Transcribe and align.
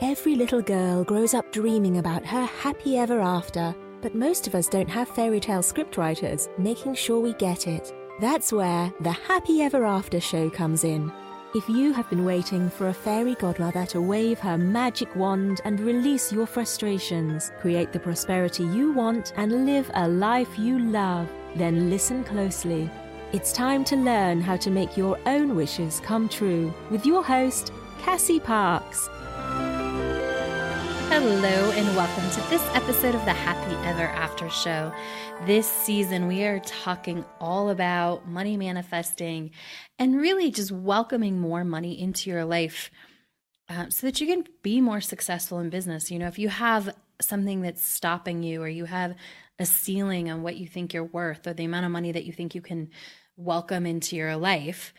Every 0.00 0.34
little 0.34 0.60
girl 0.60 1.04
grows 1.04 1.34
up 1.34 1.52
dreaming 1.52 1.98
about 1.98 2.26
her 2.26 2.44
happy 2.46 2.98
ever 2.98 3.20
after, 3.20 3.72
but 4.02 4.12
most 4.12 4.48
of 4.48 4.54
us 4.56 4.66
don't 4.66 4.88
have 4.90 5.08
fairy 5.08 5.38
tale 5.38 5.62
scriptwriters 5.62 6.48
making 6.58 6.94
sure 6.94 7.20
we 7.20 7.32
get 7.34 7.68
it. 7.68 7.94
That's 8.20 8.52
where 8.52 8.92
the 9.00 9.12
Happy 9.12 9.62
Ever 9.62 9.84
After 9.84 10.20
show 10.20 10.50
comes 10.50 10.82
in. 10.82 11.12
If 11.54 11.68
you 11.68 11.92
have 11.92 12.10
been 12.10 12.24
waiting 12.24 12.70
for 12.70 12.88
a 12.88 12.94
fairy 12.94 13.36
godmother 13.36 13.86
to 13.86 14.00
wave 14.00 14.40
her 14.40 14.58
magic 14.58 15.14
wand 15.14 15.60
and 15.64 15.78
release 15.78 16.32
your 16.32 16.46
frustrations, 16.46 17.52
create 17.60 17.92
the 17.92 18.00
prosperity 18.00 18.64
you 18.64 18.92
want, 18.92 19.32
and 19.36 19.64
live 19.64 19.88
a 19.94 20.08
life 20.08 20.58
you 20.58 20.80
love, 20.80 21.28
then 21.54 21.88
listen 21.88 22.24
closely. 22.24 22.90
It's 23.32 23.52
time 23.52 23.84
to 23.84 23.96
learn 23.96 24.40
how 24.40 24.56
to 24.56 24.70
make 24.70 24.96
your 24.96 25.20
own 25.26 25.54
wishes 25.54 26.00
come 26.00 26.28
true 26.28 26.74
with 26.90 27.06
your 27.06 27.22
host, 27.22 27.72
Cassie 28.00 28.40
Parks. 28.40 29.08
Hello, 31.16 31.70
and 31.70 31.96
welcome 31.96 32.28
to 32.28 32.50
this 32.50 32.60
episode 32.74 33.14
of 33.14 33.24
the 33.24 33.32
Happy 33.32 33.72
Ever 33.86 34.02
After 34.02 34.50
Show. 34.50 34.92
This 35.46 35.64
season, 35.64 36.26
we 36.26 36.42
are 36.42 36.58
talking 36.58 37.24
all 37.38 37.70
about 37.70 38.26
money 38.26 38.56
manifesting 38.56 39.52
and 39.96 40.16
really 40.16 40.50
just 40.50 40.72
welcoming 40.72 41.38
more 41.38 41.62
money 41.62 42.00
into 42.00 42.30
your 42.30 42.44
life 42.44 42.90
uh, 43.68 43.90
so 43.90 44.08
that 44.08 44.20
you 44.20 44.26
can 44.26 44.44
be 44.64 44.80
more 44.80 45.00
successful 45.00 45.60
in 45.60 45.70
business. 45.70 46.10
You 46.10 46.18
know, 46.18 46.26
if 46.26 46.40
you 46.40 46.48
have 46.48 46.92
something 47.22 47.60
that's 47.60 47.86
stopping 47.86 48.42
you, 48.42 48.60
or 48.60 48.68
you 48.68 48.84
have 48.84 49.14
a 49.60 49.66
ceiling 49.66 50.32
on 50.32 50.42
what 50.42 50.56
you 50.56 50.66
think 50.66 50.92
you're 50.92 51.04
worth, 51.04 51.46
or 51.46 51.54
the 51.54 51.64
amount 51.64 51.86
of 51.86 51.92
money 51.92 52.10
that 52.10 52.24
you 52.24 52.32
think 52.32 52.56
you 52.56 52.60
can 52.60 52.90
welcome 53.36 53.86
into 53.86 54.16
your 54.16 54.34
life, 54.34 54.92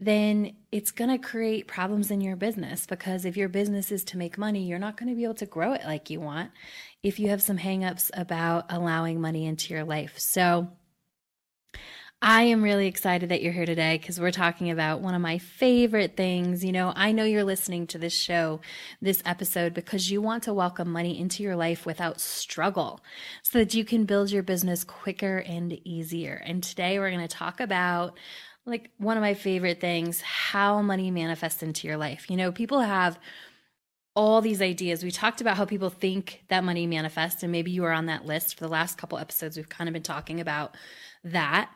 then 0.00 0.56
it's 0.72 0.90
going 0.90 1.10
to 1.10 1.18
create 1.18 1.68
problems 1.68 2.10
in 2.10 2.22
your 2.22 2.36
business 2.36 2.86
because 2.86 3.26
if 3.26 3.36
your 3.36 3.48
business 3.48 3.92
is 3.92 4.02
to 4.04 4.16
make 4.16 4.38
money, 4.38 4.64
you're 4.64 4.78
not 4.78 4.96
going 4.96 5.10
to 5.10 5.14
be 5.14 5.24
able 5.24 5.34
to 5.34 5.46
grow 5.46 5.74
it 5.74 5.82
like 5.84 6.08
you 6.08 6.20
want 6.20 6.50
if 7.02 7.20
you 7.20 7.28
have 7.28 7.42
some 7.42 7.58
hangups 7.58 8.10
about 8.14 8.64
allowing 8.70 9.20
money 9.20 9.46
into 9.46 9.74
your 9.74 9.84
life. 9.84 10.18
So, 10.18 10.68
I 12.22 12.42
am 12.42 12.62
really 12.62 12.86
excited 12.86 13.30
that 13.30 13.40
you're 13.40 13.54
here 13.54 13.64
today 13.64 13.96
because 13.96 14.20
we're 14.20 14.30
talking 14.30 14.70
about 14.70 15.00
one 15.00 15.14
of 15.14 15.22
my 15.22 15.38
favorite 15.38 16.18
things. 16.18 16.62
You 16.62 16.70
know, 16.70 16.92
I 16.94 17.12
know 17.12 17.24
you're 17.24 17.44
listening 17.44 17.86
to 17.88 17.98
this 17.98 18.12
show, 18.12 18.60
this 19.00 19.22
episode, 19.24 19.72
because 19.72 20.10
you 20.10 20.20
want 20.20 20.42
to 20.42 20.52
welcome 20.52 20.92
money 20.92 21.18
into 21.18 21.42
your 21.42 21.56
life 21.56 21.86
without 21.86 22.20
struggle 22.20 23.00
so 23.42 23.60
that 23.60 23.72
you 23.72 23.86
can 23.86 24.04
build 24.04 24.30
your 24.30 24.42
business 24.42 24.84
quicker 24.84 25.38
and 25.38 25.72
easier. 25.86 26.42
And 26.44 26.62
today 26.62 26.98
we're 26.98 27.10
going 27.10 27.26
to 27.26 27.36
talk 27.36 27.58
about 27.58 28.18
like 28.66 28.90
one 28.98 29.16
of 29.16 29.22
my 29.22 29.34
favorite 29.34 29.80
things 29.80 30.20
how 30.20 30.82
money 30.82 31.10
manifests 31.10 31.62
into 31.62 31.86
your 31.86 31.96
life. 31.96 32.28
You 32.30 32.36
know, 32.36 32.52
people 32.52 32.80
have 32.80 33.18
all 34.14 34.40
these 34.40 34.60
ideas. 34.60 35.02
We 35.02 35.10
talked 35.10 35.40
about 35.40 35.56
how 35.56 35.64
people 35.64 35.90
think 35.90 36.44
that 36.48 36.64
money 36.64 36.86
manifests, 36.86 37.42
and 37.42 37.52
maybe 37.52 37.70
you 37.70 37.84
are 37.84 37.92
on 37.92 38.06
that 38.06 38.26
list 38.26 38.56
for 38.56 38.64
the 38.64 38.70
last 38.70 38.98
couple 38.98 39.18
episodes. 39.18 39.56
We've 39.56 39.68
kind 39.68 39.88
of 39.88 39.92
been 39.92 40.02
talking 40.02 40.40
about 40.40 40.76
that. 41.24 41.70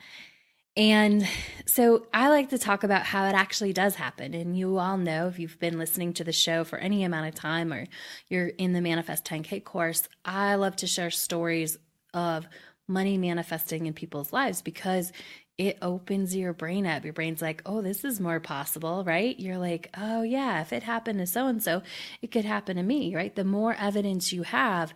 And 0.76 1.26
so 1.66 2.08
I 2.12 2.30
like 2.30 2.50
to 2.50 2.58
talk 2.58 2.82
about 2.82 3.04
how 3.04 3.26
it 3.28 3.34
actually 3.34 3.72
does 3.72 3.94
happen. 3.94 4.34
And 4.34 4.58
you 4.58 4.78
all 4.78 4.96
know 4.96 5.28
if 5.28 5.38
you've 5.38 5.60
been 5.60 5.78
listening 5.78 6.12
to 6.14 6.24
the 6.24 6.32
show 6.32 6.64
for 6.64 6.78
any 6.78 7.04
amount 7.04 7.28
of 7.28 7.34
time 7.36 7.72
or 7.72 7.86
you're 8.28 8.48
in 8.48 8.72
the 8.72 8.80
Manifest 8.80 9.24
10K 9.24 9.62
course, 9.62 10.08
I 10.24 10.56
love 10.56 10.74
to 10.76 10.88
share 10.88 11.10
stories 11.10 11.78
of 12.12 12.48
money 12.88 13.16
manifesting 13.16 13.86
in 13.86 13.94
people's 13.94 14.32
lives 14.32 14.62
because 14.62 15.12
it 15.56 15.78
opens 15.80 16.34
your 16.34 16.52
brain 16.52 16.86
up. 16.86 17.04
Your 17.04 17.12
brain's 17.12 17.40
like, 17.40 17.62
oh, 17.64 17.80
this 17.80 18.04
is 18.04 18.20
more 18.20 18.40
possible, 18.40 19.04
right? 19.04 19.38
You're 19.38 19.58
like, 19.58 19.90
oh, 19.96 20.22
yeah, 20.22 20.60
if 20.60 20.72
it 20.72 20.82
happened 20.82 21.20
to 21.20 21.26
so 21.26 21.46
and 21.46 21.62
so, 21.62 21.82
it 22.20 22.32
could 22.32 22.44
happen 22.44 22.76
to 22.76 22.82
me, 22.82 23.14
right? 23.14 23.34
The 23.34 23.44
more 23.44 23.74
evidence 23.78 24.32
you 24.32 24.42
have 24.42 24.92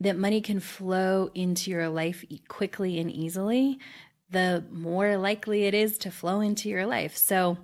that 0.00 0.18
money 0.18 0.40
can 0.40 0.58
flow 0.58 1.30
into 1.34 1.70
your 1.70 1.88
life 1.88 2.24
quickly 2.48 2.98
and 2.98 3.10
easily, 3.10 3.78
the 4.28 4.64
more 4.72 5.16
likely 5.16 5.64
it 5.64 5.74
is 5.74 5.98
to 5.98 6.10
flow 6.10 6.40
into 6.40 6.68
your 6.68 6.86
life. 6.86 7.16
So 7.16 7.58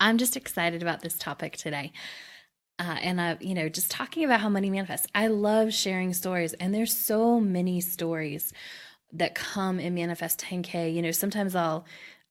I'm 0.00 0.18
just 0.18 0.36
excited 0.36 0.82
about 0.82 1.02
this 1.02 1.16
topic 1.16 1.56
today. 1.56 1.92
Uh, 2.78 2.96
and 3.00 3.20
uh, 3.20 3.36
you 3.40 3.54
know, 3.54 3.68
just 3.68 3.90
talking 3.90 4.24
about 4.24 4.40
how 4.40 4.48
money 4.48 4.70
manifests. 4.70 5.06
I 5.14 5.28
love 5.28 5.72
sharing 5.72 6.12
stories, 6.14 6.54
and 6.54 6.74
there's 6.74 6.96
so 6.96 7.38
many 7.38 7.80
stories 7.80 8.52
that 9.12 9.34
come 9.34 9.78
in 9.78 9.94
manifest 9.94 10.40
10k 10.40 10.94
you 10.94 11.02
know 11.02 11.10
sometimes 11.10 11.54
i'll 11.54 11.84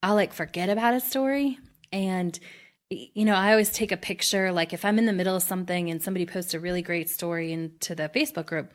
i'll 0.03 0.15
like 0.15 0.33
forget 0.33 0.69
about 0.69 0.93
a 0.93 0.99
story. 0.99 1.57
And 1.93 2.39
you 2.89 3.25
know 3.25 3.35
i 3.35 3.51
always 3.51 3.71
take 3.71 3.91
a 3.91 3.97
picture 3.97 4.51
like 4.51 4.73
if 4.73 4.83
i'm 4.83 4.99
in 4.99 5.05
the 5.05 5.13
middle 5.13 5.35
of 5.35 5.43
something 5.43 5.89
and 5.89 6.01
somebody 6.01 6.25
posts 6.25 6.53
a 6.53 6.59
really 6.59 6.81
great 6.81 7.09
story 7.09 7.53
into 7.53 7.95
the 7.95 8.09
facebook 8.09 8.45
group 8.45 8.71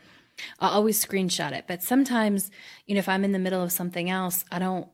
i'll 0.59 0.71
always 0.71 1.05
screenshot 1.05 1.53
it. 1.53 1.65
But 1.67 1.83
sometimes 1.83 2.51
you 2.87 2.95
know 2.95 3.01
if 3.01 3.09
i'm 3.09 3.25
in 3.25 3.33
the 3.33 3.39
middle 3.39 3.63
of 3.63 3.73
something 3.73 4.09
else 4.09 4.45
i 4.51 4.59
don't 4.59 4.89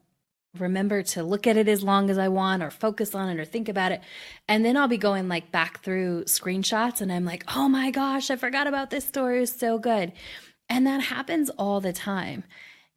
remember 0.58 1.02
to 1.02 1.22
look 1.22 1.46
at 1.46 1.56
it 1.56 1.68
as 1.68 1.82
long 1.82 2.10
as 2.10 2.18
i 2.18 2.28
want 2.28 2.62
or 2.62 2.70
focus 2.70 3.14
on 3.14 3.28
it 3.28 3.40
or 3.40 3.44
think 3.44 3.68
about 3.68 3.92
it. 3.92 4.00
And 4.48 4.64
then 4.64 4.76
i'll 4.76 4.88
be 4.88 4.98
going 4.98 5.28
like 5.28 5.52
back 5.52 5.82
through 5.82 6.24
screenshots 6.24 7.00
and 7.00 7.12
i'm 7.12 7.24
like 7.24 7.44
oh 7.54 7.68
my 7.68 7.90
gosh 7.90 8.30
i 8.30 8.36
forgot 8.36 8.66
about 8.66 8.90
this 8.90 9.04
story. 9.04 9.42
It's 9.42 9.54
so 9.54 9.78
good. 9.78 10.12
And 10.68 10.86
that 10.86 11.02
happens 11.02 11.50
all 11.50 11.80
the 11.80 11.92
time 11.92 12.44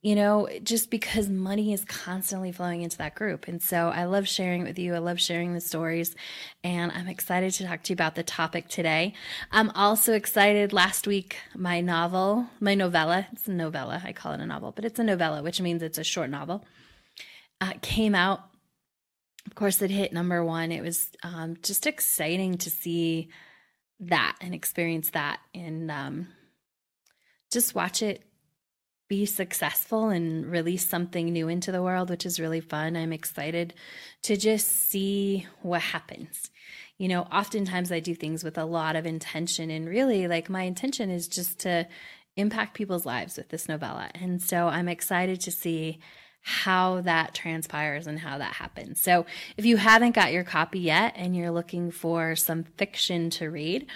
you 0.06 0.14
know, 0.14 0.48
just 0.62 0.92
because 0.92 1.30
money 1.30 1.74
is 1.74 1.84
constantly 1.84 2.52
flowing 2.52 2.84
into 2.84 2.96
that 3.00 3.16
group. 3.16 3.48
And 3.48 3.60
so 3.60 3.90
I 3.90 4.04
love 4.04 4.28
sharing 4.28 4.62
it 4.62 4.66
with 4.66 4.78
you. 4.78 4.94
I 4.94 5.00
love 5.00 5.20
sharing 5.20 5.56
the 5.56 5.60
stories. 5.60 6.16
And 6.64 6.92
I'm 6.92 7.08
excited 7.08 7.54
to 7.54 7.66
talk 7.66 7.82
to 7.82 7.90
you 7.90 7.96
about 7.96 8.14
the 8.14 8.22
topic 8.22 8.68
today. 8.68 9.16
I'm 9.52 9.72
also 9.72 10.14
excited. 10.14 10.72
Last 10.74 11.08
week, 11.08 11.38
my 11.56 11.82
novel, 11.82 12.46
my 12.60 12.76
novella, 12.76 13.26
it's 13.32 13.48
a 13.48 13.52
novella. 13.52 14.00
I 14.06 14.14
call 14.14 14.34
it 14.34 14.42
a 14.42 14.46
novel, 14.46 14.72
but 14.74 14.86
it's 14.86 15.00
a 15.00 15.04
novella, 15.04 15.42
which 15.42 15.60
means 15.60 15.82
it's 15.82 15.98
a 15.98 16.04
short 16.04 16.30
novel, 16.30 16.64
uh, 17.60 17.74
came 17.82 18.14
out. 18.14 18.42
Of 19.48 19.56
course, 19.56 19.82
it 19.82 19.90
hit 19.90 20.14
number 20.14 20.46
one. 20.46 20.72
It 20.72 20.84
was 20.84 21.10
um, 21.24 21.58
just 21.64 21.88
exciting 21.88 22.60
to 22.60 22.70
see 22.70 23.30
that 24.02 24.36
and 24.40 24.54
experience 24.54 25.10
that 25.10 25.40
and 25.56 25.90
um, 25.90 26.28
just 27.52 27.74
watch 27.74 28.04
it 28.04 28.22
be 29.08 29.26
successful 29.26 30.10
and 30.10 30.46
release 30.52 30.88
something 30.88 31.32
new 31.32 31.48
into 31.48 31.72
the 31.72 31.84
world, 31.84 32.10
which 32.10 32.26
is 32.26 32.40
really 32.40 32.62
fun. 32.62 32.96
I'm 32.96 33.14
excited 33.14 33.74
to 34.24 34.36
just 34.36 34.68
see 34.68 35.46
what 35.62 35.82
happens. 35.82 36.50
You 36.98 37.10
know, 37.10 37.22
oftentimes 37.24 37.92
I 37.92 38.00
do 38.00 38.16
things 38.16 38.44
with 38.44 38.58
a 38.58 38.66
lot 38.66 38.96
of 38.96 39.06
intention, 39.06 39.70
and 39.70 39.88
really, 39.88 40.28
like, 40.28 40.50
my 40.50 40.64
intention 40.64 41.10
is 41.12 41.28
just 41.28 41.60
to 41.60 41.88
impact 42.36 42.74
people's 42.74 43.06
lives 43.06 43.38
with 43.38 43.50
this 43.50 43.68
novella. 43.68 44.10
And 44.16 44.42
so 44.42 44.68
I'm 44.68 44.88
excited 44.88 45.40
to 45.42 45.52
see 45.52 46.00
how 46.42 47.02
that 47.02 47.34
transpires 47.34 48.08
and 48.08 48.20
how 48.20 48.38
that 48.38 48.54
happens. 48.54 49.02
So 49.02 49.26
if 49.58 49.66
you 49.66 49.78
haven't 49.78 50.14
got 50.16 50.32
your 50.32 50.44
copy 50.44 50.80
yet 50.80 51.14
and 51.16 51.36
you're 51.36 51.52
looking 51.52 51.92
for 51.92 52.36
some 52.36 52.64
fiction 52.64 53.30
to 53.32 53.50
read, 53.50 53.88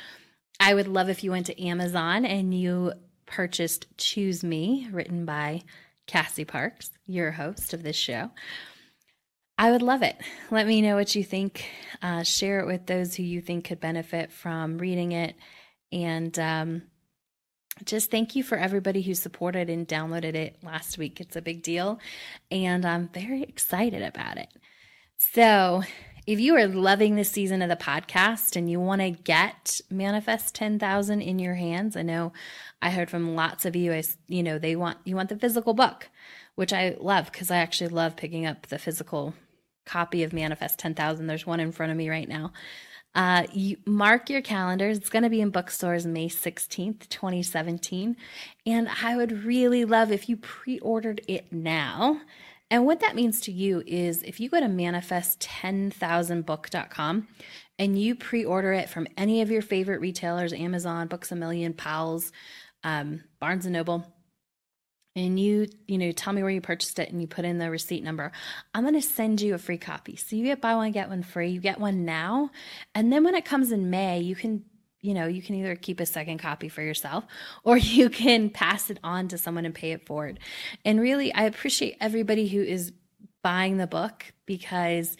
I 0.60 0.74
would 0.74 0.88
love 0.88 1.10
if 1.10 1.24
you 1.24 1.32
went 1.32 1.46
to 1.46 1.64
Amazon 1.64 2.26
and 2.26 2.54
you 2.54 2.94
purchased 3.30 3.86
Choose 3.98 4.44
Me, 4.44 4.90
written 4.92 5.24
by 5.24 5.62
Cassie 6.08 6.44
Parks, 6.44 6.90
your 7.06 7.32
host 7.32 7.74
of 7.74 7.84
this 7.84 7.96
show. 7.96 8.32
I 9.58 9.72
would 9.72 9.82
love 9.82 10.02
it. 10.02 10.18
Let 10.52 10.68
me 10.68 10.82
know 10.82 10.96
what 10.96 11.16
you 11.16 11.24
think. 11.24 11.66
Uh, 12.02 12.24
share 12.24 12.60
it 12.60 12.66
with 12.66 12.86
those 12.86 13.16
who 13.16 13.24
you 13.24 13.42
think 13.42 13.66
could 13.66 13.80
benefit 13.80 14.32
from 14.32 14.78
reading 14.78 15.12
it. 15.12 15.36
And 15.92 16.38
um, 16.40 16.82
just 17.84 18.10
thank 18.10 18.36
you 18.36 18.44
for 18.44 18.58
everybody 18.58 19.02
who 19.02 19.14
supported 19.14 19.70
and 19.70 19.88
downloaded 19.88 20.36
it 20.36 20.58
last 20.64 20.98
week. 20.98 21.20
It's 21.22 21.36
a 21.36 21.42
big 21.42 21.62
deal. 21.62 22.00
And 22.50 22.86
I'm 22.86 23.10
very 23.10 23.44
excited 23.44 24.02
about 24.02 24.38
it. 24.38 24.50
So, 25.18 25.84
if 26.30 26.40
you 26.40 26.56
are 26.56 26.68
loving 26.68 27.16
this 27.16 27.32
season 27.32 27.64
of 27.64 27.70
the 27.70 27.76
podcast 27.76 28.56
and 28.56 28.70
you 28.70 28.80
want 28.80 29.02
to 29.02 29.10
get 29.10 29.82
Manifest 29.90 30.54
10,000 30.54 31.22
in 31.24 31.40
your 31.40 31.56
hands, 31.56 31.98
I 31.98 32.04
know 32.04 32.34
I 32.84 32.92
heard 32.92 33.10
from 33.10 33.34
lots 33.34 33.66
of 33.66 33.76
you, 33.76 33.92
I, 33.92 34.04
you 34.28 34.44
know, 34.44 34.60
they 34.60 34.76
want, 34.76 35.00
you 35.06 35.16
want 35.16 35.30
the 35.30 35.40
physical 35.40 35.74
book, 35.74 36.08
which 36.54 36.72
I 36.72 36.96
love 37.00 37.32
because 37.32 37.50
I 37.50 37.58
actually 37.58 37.88
love 37.88 38.16
picking 38.16 38.46
up 38.46 38.68
the 38.68 38.78
physical 38.78 39.34
copy 39.88 40.22
of 40.22 40.32
Manifest 40.32 40.78
10,000. 40.78 41.26
There's 41.26 41.48
one 41.48 41.60
in 41.60 41.72
front 41.72 41.92
of 41.92 41.98
me 41.98 42.12
right 42.12 42.30
now. 42.30 42.54
Uh, 43.16 43.48
you 43.52 43.78
mark 43.88 44.30
your 44.30 44.44
calendars. 44.44 45.00
It's 45.00 45.10
going 45.10 45.24
to 45.24 45.32
be 45.32 45.42
in 45.42 45.50
bookstores 45.50 46.06
May 46.06 46.30
16th, 46.30 47.10
2017. 47.10 48.16
And 48.68 48.88
I 49.02 49.18
would 49.18 49.46
really 49.46 49.84
love 49.84 50.12
if 50.12 50.30
you 50.30 50.38
pre 50.38 50.78
ordered 50.78 51.22
it 51.28 51.52
now 51.52 52.22
and 52.72 52.86
what 52.86 53.00
that 53.00 53.16
means 53.16 53.42
to 53.42 53.52
you 53.52 53.84
is 53.86 54.24
if 54.24 54.40
you 54.40 54.50
go 54.50 54.60
to 54.60 54.68
manifest10000book.com 54.68 57.28
and 57.80 58.00
you 58.00 58.16
pre 58.16 58.46
order 58.46 58.74
it 58.74 58.90
from 58.90 59.08
any 59.18 59.42
of 59.42 59.52
your 59.52 59.62
favorite 59.62 60.02
retailers 60.02 60.54
Amazon, 60.54 61.08
Books 61.08 61.32
a 61.32 61.36
Million, 61.36 61.74
Powell's, 61.74 62.32
um, 62.84 63.24
Barnes 63.40 63.66
and 63.66 63.74
Noble, 63.74 64.06
and 65.16 65.40
you 65.40 65.68
you 65.88 65.98
know 65.98 66.12
tell 66.12 66.34
me 66.34 66.44
where 66.44 66.52
you 66.52 66.62
purchased 66.62 67.00
it 67.00 67.12
and 67.12 67.22
you 67.22 67.28
put 67.28 67.46
in 67.46 67.58
the 67.58 67.70
receipt 67.70 68.04
number 68.04 68.32
i'm 68.74 68.84
going 68.84 68.94
to 68.94 69.02
send 69.02 69.42
you 69.42 69.54
a 69.54 69.58
free 69.58 69.78
copy. 69.78 70.16
So 70.16 70.36
you 70.36 70.44
get 70.44 70.62
buy 70.62 70.76
one 70.76 70.92
get 70.92 71.10
one 71.10 71.24
free. 71.24 71.50
You 71.50 71.60
get 71.60 71.80
one 71.80 72.06
now. 72.06 72.52
And 72.94 73.12
then 73.12 73.24
when 73.24 73.36
it 73.36 73.46
comes 73.46 73.72
in 73.72 73.90
may 73.90 74.20
you 74.20 74.36
can 74.36 74.66
you 75.02 75.14
know, 75.14 75.28
you 75.28 75.42
can 75.42 75.56
either 75.56 75.76
keep 75.76 76.00
a 76.00 76.06
second 76.06 76.40
copy 76.40 76.70
for 76.70 76.82
yourself 76.82 77.26
or 77.64 77.78
you 77.78 78.10
can 78.10 78.50
pass 78.50 78.90
it 78.90 79.00
on 79.04 79.28
to 79.30 79.38
someone 79.38 79.66
and 79.66 79.76
pay 79.76 79.92
it 79.92 80.06
forward. 80.06 80.40
And 80.86 81.00
really, 81.00 81.34
I 81.34 81.44
appreciate 81.44 81.98
everybody 82.00 82.48
who 82.48 82.62
is 82.62 82.92
buying 83.42 83.78
the 83.78 83.88
book 83.88 84.26
because, 84.46 85.16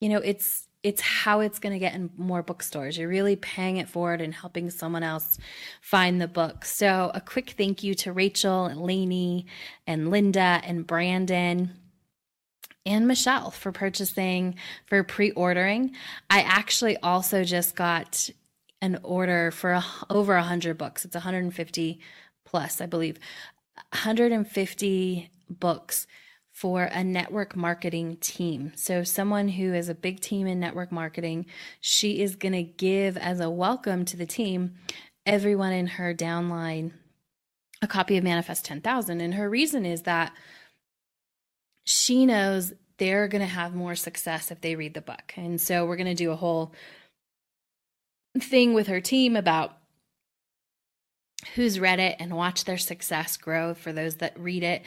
you 0.00 0.08
know, 0.08 0.18
it's, 0.18 0.66
it's 0.82 1.02
how 1.02 1.40
it's 1.40 1.58
going 1.58 1.74
to 1.74 1.78
get 1.78 1.94
in 1.94 2.08
more 2.16 2.42
bookstores. 2.42 2.96
You're 2.96 3.08
really 3.08 3.36
paying 3.36 3.76
it 3.76 3.88
forward 3.88 4.22
and 4.22 4.34
helping 4.34 4.70
someone 4.70 5.02
else 5.02 5.36
find 5.82 6.20
the 6.20 6.28
book. 6.28 6.64
So, 6.64 7.10
a 7.14 7.20
quick 7.20 7.50
thank 7.50 7.82
you 7.82 7.94
to 7.96 8.12
Rachel 8.12 8.64
and 8.64 8.80
Lainey 8.80 9.44
and 9.86 10.10
Linda 10.10 10.62
and 10.64 10.86
Brandon 10.86 11.74
and 12.86 13.06
Michelle 13.06 13.50
for 13.50 13.72
purchasing, 13.72 14.54
for 14.86 15.04
pre 15.04 15.32
ordering. 15.32 15.94
I 16.30 16.40
actually 16.40 16.96
also 16.98 17.44
just 17.44 17.76
got 17.76 18.30
an 18.82 18.98
order 19.02 19.50
for 19.50 19.72
a, 19.72 19.84
over 20.08 20.34
100 20.34 20.78
books. 20.78 21.04
It's 21.04 21.14
150 21.14 22.00
plus, 22.44 22.80
I 22.80 22.86
believe. 22.86 23.18
150 23.92 25.30
books 25.48 26.06
for 26.52 26.84
a 26.84 27.02
network 27.02 27.56
marketing 27.56 28.16
team. 28.16 28.72
So, 28.76 29.02
someone 29.02 29.48
who 29.48 29.72
is 29.72 29.88
a 29.88 29.94
big 29.94 30.20
team 30.20 30.46
in 30.46 30.60
network 30.60 30.92
marketing, 30.92 31.46
she 31.80 32.20
is 32.20 32.36
going 32.36 32.52
to 32.52 32.62
give 32.62 33.16
as 33.16 33.40
a 33.40 33.50
welcome 33.50 34.04
to 34.06 34.16
the 34.16 34.26
team 34.26 34.74
everyone 35.24 35.72
in 35.72 35.86
her 35.86 36.14
downline 36.14 36.92
a 37.82 37.86
copy 37.86 38.18
of 38.18 38.24
Manifest 38.24 38.66
10,000. 38.66 39.22
And 39.22 39.34
her 39.34 39.48
reason 39.48 39.86
is 39.86 40.02
that 40.02 40.32
she 41.84 42.26
knows 42.26 42.74
they're 42.98 43.26
going 43.26 43.40
to 43.40 43.46
have 43.46 43.74
more 43.74 43.94
success 43.94 44.50
if 44.50 44.60
they 44.60 44.74
read 44.74 44.92
the 44.92 45.00
book. 45.00 45.32
And 45.36 45.58
so, 45.58 45.86
we're 45.86 45.96
going 45.96 46.06
to 46.08 46.14
do 46.14 46.30
a 46.30 46.36
whole 46.36 46.74
thing 48.38 48.74
with 48.74 48.86
her 48.86 49.00
team 49.00 49.36
about 49.36 49.76
who's 51.54 51.80
read 51.80 51.98
it 51.98 52.16
and 52.18 52.36
watch 52.36 52.64
their 52.64 52.78
success 52.78 53.36
grow 53.36 53.74
for 53.74 53.92
those 53.92 54.16
that 54.16 54.38
read 54.38 54.62
it 54.62 54.82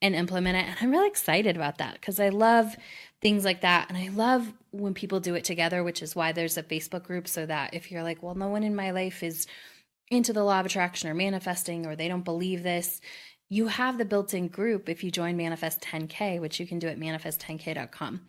and 0.00 0.14
implement 0.14 0.56
it. 0.56 0.64
And 0.66 0.76
I'm 0.80 0.90
really 0.90 1.08
excited 1.08 1.56
about 1.56 1.78
that 1.78 1.94
because 1.94 2.18
I 2.18 2.30
love 2.30 2.74
things 3.20 3.44
like 3.44 3.60
that. 3.60 3.88
And 3.88 3.98
I 3.98 4.08
love 4.08 4.52
when 4.70 4.94
people 4.94 5.20
do 5.20 5.34
it 5.34 5.44
together, 5.44 5.84
which 5.84 6.02
is 6.02 6.16
why 6.16 6.32
there's 6.32 6.56
a 6.56 6.62
Facebook 6.62 7.04
group 7.04 7.28
so 7.28 7.44
that 7.46 7.74
if 7.74 7.90
you're 7.90 8.02
like, 8.02 8.22
well, 8.22 8.34
no 8.34 8.48
one 8.48 8.62
in 8.62 8.74
my 8.74 8.90
life 8.90 9.22
is 9.22 9.46
into 10.10 10.32
the 10.32 10.42
law 10.42 10.60
of 10.60 10.66
attraction 10.66 11.10
or 11.10 11.14
manifesting 11.14 11.86
or 11.86 11.94
they 11.94 12.08
don't 12.08 12.24
believe 12.24 12.62
this, 12.62 13.00
you 13.50 13.68
have 13.68 13.96
the 13.96 14.04
built 14.04 14.34
in 14.34 14.48
group 14.48 14.88
if 14.90 15.02
you 15.02 15.10
join 15.10 15.36
Manifest 15.36 15.80
10K, 15.80 16.38
which 16.38 16.60
you 16.60 16.66
can 16.66 16.78
do 16.78 16.86
at 16.86 16.98
manifest10k.com. 16.98 18.20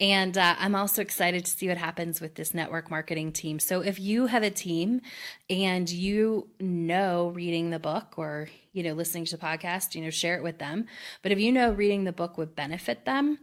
And 0.00 0.36
uh, 0.36 0.56
I'm 0.58 0.74
also 0.74 1.00
excited 1.00 1.44
to 1.44 1.50
see 1.50 1.68
what 1.68 1.78
happens 1.78 2.20
with 2.20 2.34
this 2.34 2.52
network 2.52 2.90
marketing 2.90 3.32
team. 3.32 3.60
So 3.60 3.82
if 3.82 4.00
you 4.00 4.26
have 4.26 4.42
a 4.42 4.50
team 4.50 5.00
and 5.48 5.88
you 5.88 6.48
know 6.58 7.28
reading 7.28 7.70
the 7.70 7.78
book 7.78 8.14
or, 8.16 8.48
you 8.72 8.82
know, 8.82 8.94
listening 8.94 9.26
to 9.26 9.36
the 9.36 9.44
podcast, 9.44 9.94
you 9.94 10.02
know, 10.02 10.10
share 10.10 10.36
it 10.36 10.42
with 10.42 10.58
them. 10.58 10.86
But 11.22 11.30
if 11.30 11.38
you 11.38 11.52
know 11.52 11.72
reading 11.72 12.02
the 12.02 12.12
book 12.12 12.36
would 12.36 12.56
benefit 12.56 13.04
them, 13.04 13.38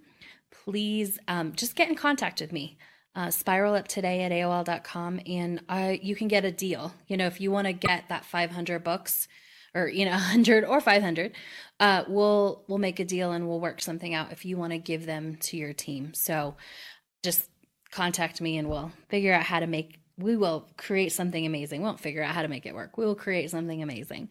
please 0.52 1.18
um, 1.30 1.54
just 1.54 1.76
get 1.76 1.88
in 1.88 1.96
contact 1.96 2.42
with 2.42 2.52
me. 2.52 2.78
Uh, 3.14 3.30
spiral 3.30 3.76
up 3.76 3.90
today 3.90 4.24
at 4.24 4.32
AOL.com 4.32 5.20
and 5.26 5.62
uh, 5.68 5.94
you 6.02 6.16
can 6.16 6.30
get 6.30 6.46
a 6.46 6.52
deal. 6.52 6.94
You 7.08 7.18
know, 7.18 7.28
if 7.28 7.42
you 7.42 7.52
want 7.52 7.68
to 7.68 7.74
get 7.74 8.08
that 8.08 8.24
500 8.24 8.84
books, 8.86 9.28
or 9.74 9.88
you 9.88 10.06
know 10.06 10.12
100 10.32 10.64
or 10.66 10.82
500 10.82 11.34
uh, 11.80 12.04
we'll 12.08 12.64
we'll 12.68 12.78
make 12.78 13.00
a 13.00 13.06
deal 13.06 13.32
and 13.32 13.48
we'll 13.48 13.60
work 13.60 13.82
something 13.82 14.14
out 14.14 14.32
if 14.32 14.46
you 14.46 14.58
want 14.58 14.72
to 14.72 14.78
give 14.78 15.06
them 15.06 15.38
to 15.38 15.58
your 15.58 15.74
team 15.74 16.14
so 16.14 16.56
just 17.24 17.50
contact 17.92 18.42
me 18.42 18.58
and 18.58 18.70
we'll 18.70 18.92
figure 19.10 19.34
out 19.34 19.44
how 19.44 19.60
to 19.60 19.68
make 19.68 20.02
we 20.18 20.36
will 20.36 20.68
create 20.78 21.12
something 21.12 21.46
amazing. 21.46 21.82
We 21.82 21.86
won't 21.86 22.00
figure 22.00 22.24
out 22.24 22.36
how 22.36 22.42
to 22.42 22.48
make 22.48 22.66
it 22.66 22.76
work. 22.76 22.98
We 22.98 23.06
will 23.06 23.16
create 23.16 23.50
something 23.50 23.82
amazing 23.82 24.30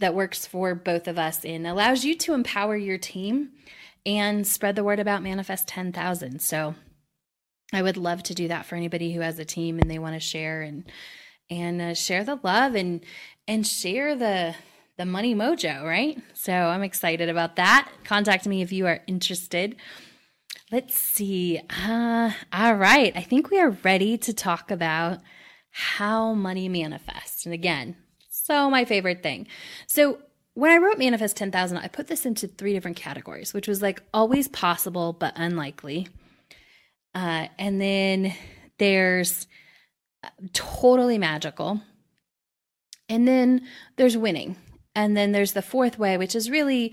that 0.00 0.14
works 0.14 0.46
for 0.46 0.74
both 0.74 1.08
of 1.08 1.18
us 1.18 1.44
and 1.44 1.66
allows 1.66 2.04
you 2.04 2.14
to 2.18 2.34
empower 2.34 2.76
your 2.76 2.98
team 2.98 3.50
and 4.04 4.46
spread 4.46 4.76
the 4.76 4.84
word 4.84 4.98
about 4.98 5.22
Manifest 5.22 5.68
10,000. 5.68 6.40
So 6.40 6.74
I 7.72 7.82
would 7.82 7.96
love 7.96 8.22
to 8.24 8.34
do 8.34 8.48
that 8.48 8.66
for 8.66 8.74
anybody 8.74 9.12
who 9.12 9.20
has 9.20 9.38
a 9.38 9.44
team 9.44 9.78
and 9.78 9.90
they 9.90 9.98
want 9.98 10.14
to 10.14 10.20
share 10.20 10.62
and 10.62 10.84
and 11.50 11.82
uh, 11.82 11.94
share 11.94 12.24
the 12.24 12.38
love 12.42 12.74
and 12.74 13.04
and 13.46 13.66
share 13.66 14.14
the 14.14 14.54
the 14.98 15.06
money 15.06 15.34
mojo, 15.34 15.82
right? 15.84 16.18
So 16.34 16.52
I'm 16.52 16.82
excited 16.82 17.28
about 17.28 17.56
that. 17.56 17.90
Contact 18.04 18.46
me 18.46 18.62
if 18.62 18.72
you 18.72 18.86
are 18.86 19.00
interested. 19.06 19.76
Let's 20.70 20.98
see. 20.98 21.60
Uh, 21.70 22.32
all 22.52 22.74
right. 22.74 23.12
I 23.16 23.22
think 23.22 23.50
we 23.50 23.58
are 23.60 23.70
ready 23.82 24.18
to 24.18 24.32
talk 24.32 24.70
about 24.70 25.20
how 25.70 26.34
money 26.34 26.68
manifests. 26.68 27.46
And 27.46 27.54
again, 27.54 27.96
so 28.30 28.70
my 28.70 28.84
favorite 28.84 29.22
thing. 29.22 29.46
So 29.86 30.18
when 30.54 30.70
I 30.70 30.76
wrote 30.76 30.98
Manifest 30.98 31.36
10,000, 31.36 31.78
I 31.78 31.88
put 31.88 32.08
this 32.08 32.26
into 32.26 32.46
three 32.46 32.74
different 32.74 32.96
categories, 32.96 33.54
which 33.54 33.68
was 33.68 33.80
like 33.80 34.02
always 34.12 34.48
possible 34.48 35.12
but 35.14 35.32
unlikely. 35.36 36.08
Uh, 37.14 37.48
and 37.58 37.80
then 37.80 38.34
there's 38.78 39.46
totally 40.52 41.18
magical, 41.18 41.80
and 43.08 43.26
then 43.28 43.66
there's 43.96 44.16
winning. 44.16 44.56
And 44.94 45.16
then 45.16 45.32
there's 45.32 45.52
the 45.52 45.62
fourth 45.62 45.98
way, 45.98 46.16
which 46.18 46.34
is 46.34 46.50
really, 46.50 46.92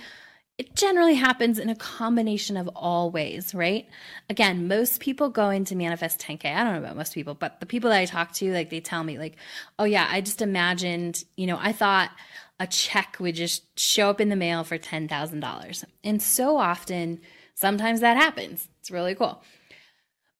it 0.57 0.75
generally 0.75 1.15
happens 1.15 1.59
in 1.59 1.69
a 1.69 1.75
combination 1.75 2.57
of 2.57 2.69
all 2.75 3.11
ways, 3.11 3.53
right? 3.53 3.87
Again, 4.29 4.67
most 4.67 4.99
people 4.99 5.29
go 5.29 5.49
into 5.49 5.75
Manifest 5.75 6.19
10K. 6.19 6.45
I 6.45 6.63
don't 6.63 6.73
know 6.73 6.79
about 6.79 6.97
most 6.97 7.13
people, 7.13 7.33
but 7.33 7.59
the 7.59 7.65
people 7.65 7.89
that 7.89 7.99
I 7.99 8.05
talk 8.05 8.33
to, 8.33 8.53
like, 8.53 8.69
they 8.69 8.79
tell 8.79 9.03
me, 9.03 9.17
like, 9.17 9.35
oh, 9.77 9.83
yeah, 9.83 10.07
I 10.09 10.21
just 10.21 10.41
imagined, 10.41 11.23
you 11.35 11.47
know, 11.47 11.57
I 11.59 11.71
thought 11.71 12.11
a 12.59 12.67
check 12.67 13.17
would 13.19 13.35
just 13.35 13.79
show 13.79 14.09
up 14.09 14.19
in 14.19 14.29
the 14.29 14.35
mail 14.35 14.63
for 14.63 14.77
$10,000. 14.77 15.83
And 16.03 16.21
so 16.21 16.57
often, 16.57 17.21
sometimes 17.55 18.01
that 18.01 18.17
happens. 18.17 18.67
It's 18.79 18.91
really 18.91 19.15
cool. 19.15 19.41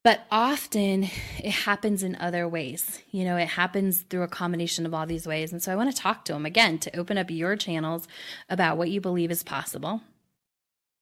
But 0.04 0.26
often 0.32 1.04
it 1.04 1.52
happens 1.52 2.04
in 2.04 2.16
other 2.16 2.48
ways. 2.48 3.02
You 3.12 3.26
know, 3.26 3.36
it 3.36 3.50
happens 3.50 4.02
through 4.02 4.24
a 4.24 4.30
combination 4.30 4.86
of 4.86 4.94
all 4.94 5.06
these 5.06 5.28
ways. 5.28 5.52
And 5.52 5.62
so 5.62 5.74
I 5.74 5.76
want 5.76 5.94
to 5.94 6.02
talk 6.02 6.24
to 6.26 6.34
them 6.34 6.46
again 6.46 6.80
to 6.80 6.98
open 6.98 7.18
up 7.18 7.30
your 7.30 7.56
channels 7.58 8.08
about 8.50 8.78
what 8.78 8.90
you 8.90 9.02
believe 9.02 9.30
is 9.30 9.44
possible. 9.44 10.02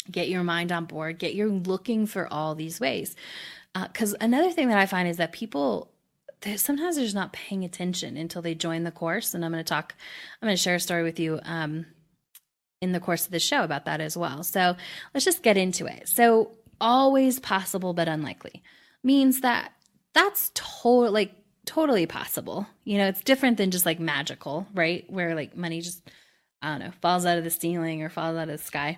Get 0.09 0.29
your 0.29 0.43
mind 0.43 0.71
on 0.71 0.85
board, 0.85 1.19
get 1.19 1.35
you 1.35 1.49
looking 1.49 2.07
for 2.07 2.31
all 2.31 2.55
these 2.55 2.79
ways. 2.79 3.15
Because 3.79 4.13
uh, 4.15 4.17
another 4.21 4.51
thing 4.51 4.69
that 4.69 4.79
I 4.79 4.87
find 4.87 5.07
is 5.07 5.17
that 5.17 5.31
people 5.31 5.91
sometimes 6.55 6.95
they're 6.95 7.05
just 7.05 7.15
not 7.15 7.33
paying 7.33 7.63
attention 7.63 8.15
until 8.15 8.43
they 8.43 8.53
join 8.55 8.83
the 8.83 8.91
course. 8.91 9.33
And 9.33 9.43
I'm 9.43 9.51
going 9.51 9.63
to 9.63 9.67
talk, 9.67 9.95
I'm 10.41 10.47
going 10.47 10.55
to 10.55 10.61
share 10.61 10.75
a 10.75 10.79
story 10.79 11.03
with 11.03 11.19
you 11.19 11.39
um, 11.43 11.87
in 12.79 12.91
the 12.91 12.99
course 12.99 13.25
of 13.25 13.31
the 13.31 13.39
show 13.39 13.63
about 13.63 13.85
that 13.85 14.01
as 14.01 14.15
well. 14.15 14.43
So 14.43 14.75
let's 15.13 15.25
just 15.25 15.43
get 15.43 15.57
into 15.57 15.85
it. 15.87 16.07
So, 16.07 16.51
always 16.79 17.39
possible, 17.39 17.93
but 17.93 18.07
unlikely 18.07 18.61
means 19.03 19.41
that 19.41 19.73
that's 20.13 20.51
total 20.53 21.11
like 21.11 21.33
totally 21.65 22.05
possible. 22.05 22.67
You 22.83 22.97
know, 22.97 23.07
it's 23.07 23.21
different 23.21 23.57
than 23.57 23.71
just 23.71 23.85
like 23.85 23.99
magical, 23.99 24.67
right? 24.73 25.05
Where 25.09 25.35
like 25.35 25.55
money 25.55 25.81
just 25.81 26.01
I 26.61 26.69
don't 26.69 26.79
know, 26.79 26.91
falls 27.01 27.25
out 27.25 27.37
of 27.37 27.43
the 27.43 27.49
ceiling 27.49 28.01
or 28.01 28.09
falls 28.09 28.35
out 28.37 28.49
of 28.49 28.57
the 28.59 28.63
sky. 28.63 28.97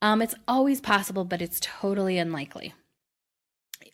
Um, 0.00 0.22
it's 0.22 0.34
always 0.46 0.80
possible, 0.80 1.24
but 1.24 1.42
it's 1.42 1.60
totally 1.60 2.18
unlikely. 2.18 2.72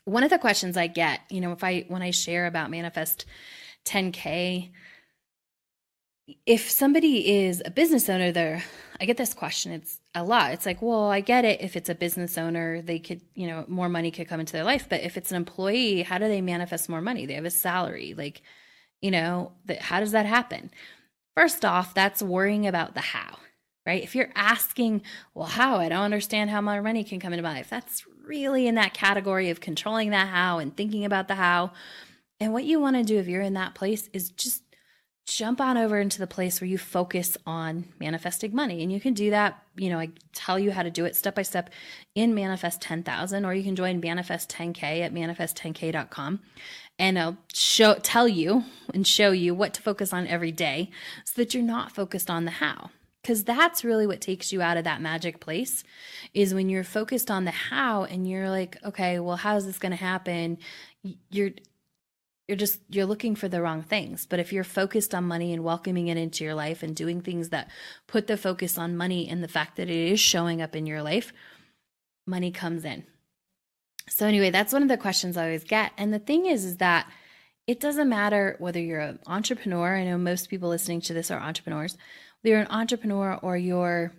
One 0.04 0.22
of 0.22 0.30
the 0.30 0.38
questions 0.38 0.76
I 0.76 0.86
get, 0.86 1.20
you 1.30 1.40
know, 1.40 1.52
if 1.52 1.64
I 1.64 1.86
when 1.88 2.02
I 2.02 2.10
share 2.10 2.46
about 2.46 2.70
manifest 2.70 3.24
10k, 3.86 4.70
if 6.46 6.70
somebody 6.70 7.44
is 7.44 7.62
a 7.64 7.70
business 7.70 8.08
owner, 8.08 8.32
there 8.32 8.62
I 9.00 9.06
get 9.06 9.16
this 9.16 9.34
question. 9.34 9.72
It's 9.72 9.98
a 10.14 10.22
lot. 10.22 10.52
It's 10.52 10.66
like, 10.66 10.80
well, 10.80 11.10
I 11.10 11.20
get 11.20 11.44
it. 11.44 11.60
If 11.60 11.76
it's 11.76 11.88
a 11.88 11.94
business 11.94 12.38
owner, 12.38 12.80
they 12.80 12.98
could, 12.98 13.20
you 13.34 13.46
know, 13.46 13.64
more 13.66 13.88
money 13.88 14.10
could 14.10 14.28
come 14.28 14.40
into 14.40 14.52
their 14.52 14.64
life. 14.64 14.86
But 14.88 15.02
if 15.02 15.16
it's 15.16 15.30
an 15.30 15.36
employee, 15.36 16.02
how 16.02 16.18
do 16.18 16.28
they 16.28 16.40
manifest 16.40 16.88
more 16.88 17.02
money? 17.02 17.26
They 17.26 17.34
have 17.34 17.44
a 17.44 17.50
salary. 17.50 18.14
Like, 18.16 18.42
you 19.00 19.10
know, 19.10 19.52
that 19.66 19.82
how 19.82 20.00
does 20.00 20.12
that 20.12 20.26
happen? 20.26 20.70
First 21.36 21.64
off, 21.64 21.92
that's 21.92 22.22
worrying 22.22 22.66
about 22.66 22.94
the 22.94 23.00
how, 23.00 23.36
right? 23.84 24.02
If 24.02 24.14
you're 24.14 24.30
asking, 24.36 25.02
well, 25.34 25.46
how? 25.46 25.78
I 25.78 25.88
don't 25.88 26.02
understand 26.02 26.50
how 26.50 26.60
more 26.60 26.80
money 26.80 27.02
can 27.02 27.18
come 27.18 27.32
into 27.32 27.42
my 27.42 27.54
life. 27.54 27.68
That's 27.68 28.04
really 28.24 28.68
in 28.68 28.76
that 28.76 28.94
category 28.94 29.50
of 29.50 29.60
controlling 29.60 30.10
that 30.10 30.28
how 30.28 30.58
and 30.58 30.74
thinking 30.76 31.04
about 31.04 31.26
the 31.26 31.34
how. 31.34 31.72
And 32.38 32.52
what 32.52 32.64
you 32.64 32.80
want 32.80 32.96
to 32.96 33.02
do 33.02 33.18
if 33.18 33.26
you're 33.26 33.42
in 33.42 33.54
that 33.54 33.74
place 33.74 34.08
is 34.12 34.30
just 34.30 34.63
jump 35.26 35.60
on 35.60 35.78
over 35.78 35.98
into 35.98 36.18
the 36.18 36.26
place 36.26 36.60
where 36.60 36.68
you 36.68 36.76
focus 36.76 37.36
on 37.46 37.86
manifesting 37.98 38.54
money. 38.54 38.82
And 38.82 38.92
you 38.92 39.00
can 39.00 39.14
do 39.14 39.30
that, 39.30 39.62
you 39.76 39.88
know, 39.88 39.98
I 39.98 40.10
tell 40.34 40.58
you 40.58 40.70
how 40.70 40.82
to 40.82 40.90
do 40.90 41.04
it 41.06 41.16
step 41.16 41.34
by 41.34 41.42
step 41.42 41.70
in 42.14 42.34
Manifest 42.34 42.82
10,000, 42.82 43.44
or 43.44 43.54
you 43.54 43.62
can 43.62 43.76
join 43.76 44.00
Manifest 44.00 44.50
10K 44.50 45.00
at 45.00 45.14
manifest10k.com. 45.14 46.40
And 46.98 47.18
I'll 47.18 47.38
show, 47.52 47.94
tell 47.94 48.28
you 48.28 48.64
and 48.92 49.06
show 49.06 49.32
you 49.32 49.54
what 49.54 49.74
to 49.74 49.82
focus 49.82 50.12
on 50.12 50.26
every 50.26 50.52
day 50.52 50.90
so 51.24 51.32
that 51.36 51.54
you're 51.54 51.62
not 51.62 51.92
focused 51.92 52.30
on 52.30 52.44
the 52.44 52.52
how. 52.52 52.90
Because 53.22 53.44
that's 53.44 53.84
really 53.84 54.06
what 54.06 54.20
takes 54.20 54.52
you 54.52 54.60
out 54.60 54.76
of 54.76 54.84
that 54.84 55.00
magic 55.00 55.40
place 55.40 55.82
is 56.34 56.52
when 56.52 56.68
you're 56.68 56.84
focused 56.84 57.30
on 57.30 57.46
the 57.46 57.50
how 57.50 58.04
and 58.04 58.28
you're 58.28 58.50
like, 58.50 58.76
okay, 58.84 59.18
well, 59.18 59.36
how's 59.36 59.64
this 59.64 59.78
going 59.78 59.92
to 59.92 59.96
happen? 59.96 60.58
You're 61.30 61.52
you're 62.46 62.56
just 62.56 62.80
you're 62.90 63.06
looking 63.06 63.34
for 63.34 63.48
the 63.48 63.62
wrong 63.62 63.82
things. 63.82 64.26
But 64.26 64.38
if 64.38 64.52
you're 64.52 64.64
focused 64.64 65.14
on 65.14 65.24
money 65.24 65.52
and 65.52 65.64
welcoming 65.64 66.08
it 66.08 66.16
into 66.16 66.44
your 66.44 66.54
life 66.54 66.82
and 66.82 66.94
doing 66.94 67.20
things 67.20 67.48
that 67.50 67.70
put 68.06 68.26
the 68.26 68.36
focus 68.36 68.76
on 68.76 68.96
money 68.96 69.28
and 69.28 69.42
the 69.42 69.48
fact 69.48 69.76
that 69.76 69.88
it 69.88 70.12
is 70.12 70.20
showing 70.20 70.60
up 70.60 70.76
in 70.76 70.86
your 70.86 71.02
life 71.02 71.32
money 72.26 72.50
comes 72.50 72.84
in. 72.84 73.04
So 74.08 74.26
anyway 74.26 74.50
that's 74.50 74.72
one 74.72 74.82
of 74.82 74.88
the 74.88 74.96
questions 74.96 75.36
i 75.36 75.44
always 75.44 75.64
get. 75.64 75.92
And 75.96 76.12
the 76.12 76.18
thing 76.18 76.46
is 76.46 76.64
is 76.64 76.76
that 76.78 77.10
it 77.66 77.80
doesn't 77.80 78.10
matter 78.10 78.56
whether 78.58 78.80
you're 78.80 79.00
an 79.00 79.20
entrepreneur. 79.26 79.96
I 79.96 80.04
know 80.04 80.18
most 80.18 80.50
people 80.50 80.68
listening 80.68 81.00
to 81.02 81.14
this 81.14 81.30
are 81.30 81.40
entrepreneurs. 81.40 81.96
Whether 82.42 82.52
you're 82.52 82.60
an 82.60 82.70
entrepreneur 82.70 83.38
or 83.40 83.56
you're 83.56 84.12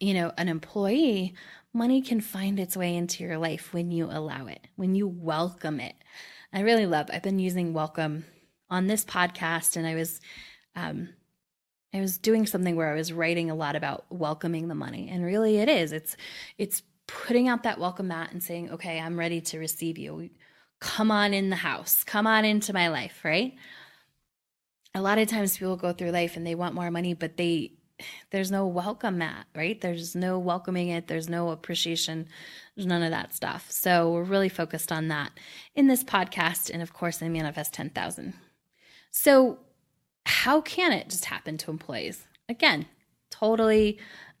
you 0.00 0.14
know 0.14 0.32
an 0.36 0.48
employee 0.48 1.34
money 1.72 2.02
can 2.02 2.20
find 2.20 2.58
its 2.58 2.76
way 2.76 2.96
into 2.96 3.22
your 3.22 3.38
life 3.38 3.72
when 3.72 3.90
you 3.90 4.08
allow 4.10 4.46
it 4.46 4.66
when 4.76 4.94
you 4.94 5.08
welcome 5.08 5.80
it 5.80 5.94
I 6.52 6.60
really 6.60 6.86
love. 6.86 7.10
I've 7.12 7.22
been 7.22 7.38
using 7.38 7.74
welcome 7.74 8.24
on 8.70 8.86
this 8.86 9.04
podcast, 9.04 9.76
and 9.76 9.86
I 9.86 9.94
was, 9.94 10.20
um, 10.74 11.10
I 11.92 12.00
was 12.00 12.16
doing 12.16 12.46
something 12.46 12.74
where 12.74 12.90
I 12.90 12.94
was 12.94 13.12
writing 13.12 13.50
a 13.50 13.54
lot 13.54 13.76
about 13.76 14.06
welcoming 14.10 14.68
the 14.68 14.74
money, 14.74 15.08
and 15.10 15.24
really, 15.24 15.58
it 15.58 15.68
is. 15.68 15.92
It's, 15.92 16.16
it's 16.56 16.82
putting 17.06 17.48
out 17.48 17.64
that 17.64 17.78
welcome 17.78 18.08
mat 18.08 18.32
and 18.32 18.42
saying, 18.42 18.70
"Okay, 18.70 18.98
I'm 18.98 19.18
ready 19.18 19.40
to 19.42 19.58
receive 19.58 19.98
you. 19.98 20.30
Come 20.80 21.10
on 21.10 21.34
in 21.34 21.50
the 21.50 21.56
house. 21.56 22.02
Come 22.04 22.26
on 22.26 22.44
into 22.44 22.72
my 22.72 22.88
life." 22.88 23.20
Right. 23.24 23.54
A 24.94 25.02
lot 25.02 25.18
of 25.18 25.28
times, 25.28 25.58
people 25.58 25.76
go 25.76 25.92
through 25.92 26.12
life 26.12 26.36
and 26.36 26.46
they 26.46 26.54
want 26.54 26.74
more 26.74 26.90
money, 26.90 27.12
but 27.12 27.36
they 27.36 27.77
there's 28.30 28.50
no 28.50 28.66
welcome 28.66 29.18
mat, 29.18 29.46
right? 29.54 29.80
There's 29.80 30.14
no 30.14 30.38
welcoming 30.38 30.88
it, 30.88 31.08
there's 31.08 31.28
no 31.28 31.50
appreciation, 31.50 32.28
there's 32.74 32.86
none 32.86 33.02
of 33.02 33.10
that 33.10 33.34
stuff. 33.34 33.70
So 33.70 34.12
we're 34.12 34.22
really 34.22 34.48
focused 34.48 34.92
on 34.92 35.08
that 35.08 35.32
in 35.74 35.86
this 35.86 36.04
podcast 36.04 36.70
and 36.72 36.82
of 36.82 36.92
course 36.92 37.20
in 37.22 37.32
Manifest 37.32 37.72
10,000. 37.74 38.34
So 39.10 39.58
how 40.26 40.60
can 40.60 40.92
it 40.92 41.08
just 41.08 41.24
happen 41.26 41.56
to 41.58 41.70
employees? 41.70 42.26
Again, 42.48 42.86
totally 43.30 43.98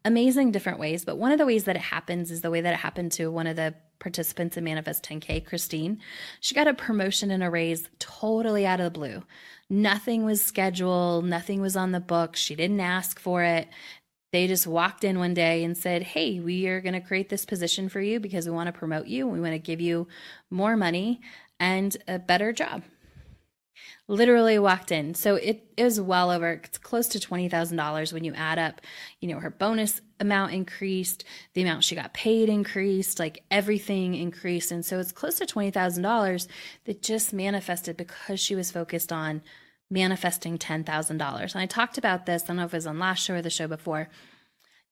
amazing 0.08 0.50
different 0.50 0.78
ways, 0.78 1.04
but 1.04 1.18
one 1.18 1.30
of 1.30 1.38
the 1.38 1.46
ways 1.46 1.64
that 1.64 1.76
it 1.76 1.82
happens 1.82 2.30
is 2.30 2.40
the 2.40 2.50
way 2.50 2.60
that 2.60 2.74
it 2.74 2.80
happened 2.80 3.12
to 3.12 3.30
one 3.30 3.46
of 3.46 3.56
the 3.56 3.74
participants 3.98 4.56
in 4.56 4.64
Manifest 4.64 5.04
10K, 5.04 5.44
Christine. 5.44 6.00
She 6.40 6.54
got 6.54 6.66
a 6.66 6.74
promotion 6.74 7.30
and 7.30 7.42
a 7.42 7.50
raise 7.50 7.88
totally 7.98 8.66
out 8.66 8.80
of 8.80 8.84
the 8.84 8.98
blue. 8.98 9.22
Nothing 9.70 10.24
was 10.24 10.42
scheduled, 10.42 11.24
nothing 11.24 11.60
was 11.60 11.76
on 11.76 11.92
the 11.92 12.00
book. 12.00 12.34
She 12.34 12.56
didn't 12.56 12.80
ask 12.80 13.20
for 13.20 13.42
it. 13.42 13.68
They 14.32 14.46
just 14.46 14.66
walked 14.66 15.04
in 15.04 15.18
one 15.18 15.34
day 15.34 15.62
and 15.62 15.76
said, 15.76 16.02
Hey, 16.02 16.40
we 16.40 16.66
are 16.68 16.80
going 16.80 16.94
to 16.94 17.00
create 17.00 17.28
this 17.28 17.44
position 17.44 17.88
for 17.88 18.00
you 18.00 18.20
because 18.20 18.46
we 18.46 18.52
want 18.52 18.66
to 18.66 18.78
promote 18.78 19.06
you. 19.06 19.26
We 19.26 19.40
want 19.40 19.52
to 19.52 19.58
give 19.58 19.80
you 19.80 20.08
more 20.50 20.76
money 20.76 21.20
and 21.60 21.96
a 22.06 22.18
better 22.18 22.52
job 22.52 22.82
literally 24.08 24.58
walked 24.58 24.90
in. 24.90 25.14
So 25.14 25.34
it 25.36 25.64
is 25.76 26.00
well 26.00 26.30
over, 26.30 26.52
it's 26.52 26.78
close 26.78 27.08
to 27.08 27.18
$20,000 27.18 28.12
when 28.12 28.24
you 28.24 28.32
add 28.34 28.58
up, 28.58 28.80
you 29.20 29.28
know, 29.28 29.38
her 29.38 29.50
bonus 29.50 30.00
amount 30.18 30.52
increased, 30.52 31.24
the 31.52 31.62
amount 31.62 31.84
she 31.84 31.94
got 31.94 32.14
paid 32.14 32.48
increased, 32.48 33.18
like 33.18 33.44
everything 33.50 34.14
increased. 34.14 34.72
And 34.72 34.84
so 34.84 34.98
it's 34.98 35.12
close 35.12 35.36
to 35.38 35.46
$20,000 35.46 36.48
that 36.84 37.02
just 37.02 37.32
manifested 37.32 37.96
because 37.96 38.40
she 38.40 38.54
was 38.54 38.70
focused 38.70 39.12
on 39.12 39.42
manifesting 39.90 40.58
$10,000. 40.58 41.10
And 41.10 41.62
I 41.62 41.66
talked 41.66 41.98
about 41.98 42.26
this, 42.26 42.44
I 42.44 42.46
don't 42.48 42.56
know 42.56 42.64
if 42.64 42.74
it 42.74 42.78
was 42.78 42.86
on 42.86 42.98
last 42.98 43.22
show 43.22 43.34
or 43.34 43.42
the 43.42 43.50
show 43.50 43.68
before, 43.68 44.08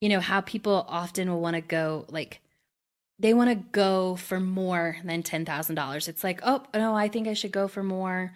you 0.00 0.08
know, 0.08 0.20
how 0.20 0.42
people 0.42 0.84
often 0.88 1.30
will 1.30 1.40
want 1.40 1.56
to 1.56 1.62
go 1.62 2.04
like, 2.10 2.40
they 3.18 3.32
want 3.32 3.48
to 3.48 3.54
go 3.72 4.16
for 4.16 4.38
more 4.40 4.98
than 5.02 5.22
$10,000. 5.22 6.08
It's 6.08 6.22
like, 6.22 6.40
oh, 6.42 6.64
no, 6.74 6.94
I 6.94 7.08
think 7.08 7.26
I 7.26 7.32
should 7.32 7.52
go 7.52 7.66
for 7.66 7.82
more 7.82 8.34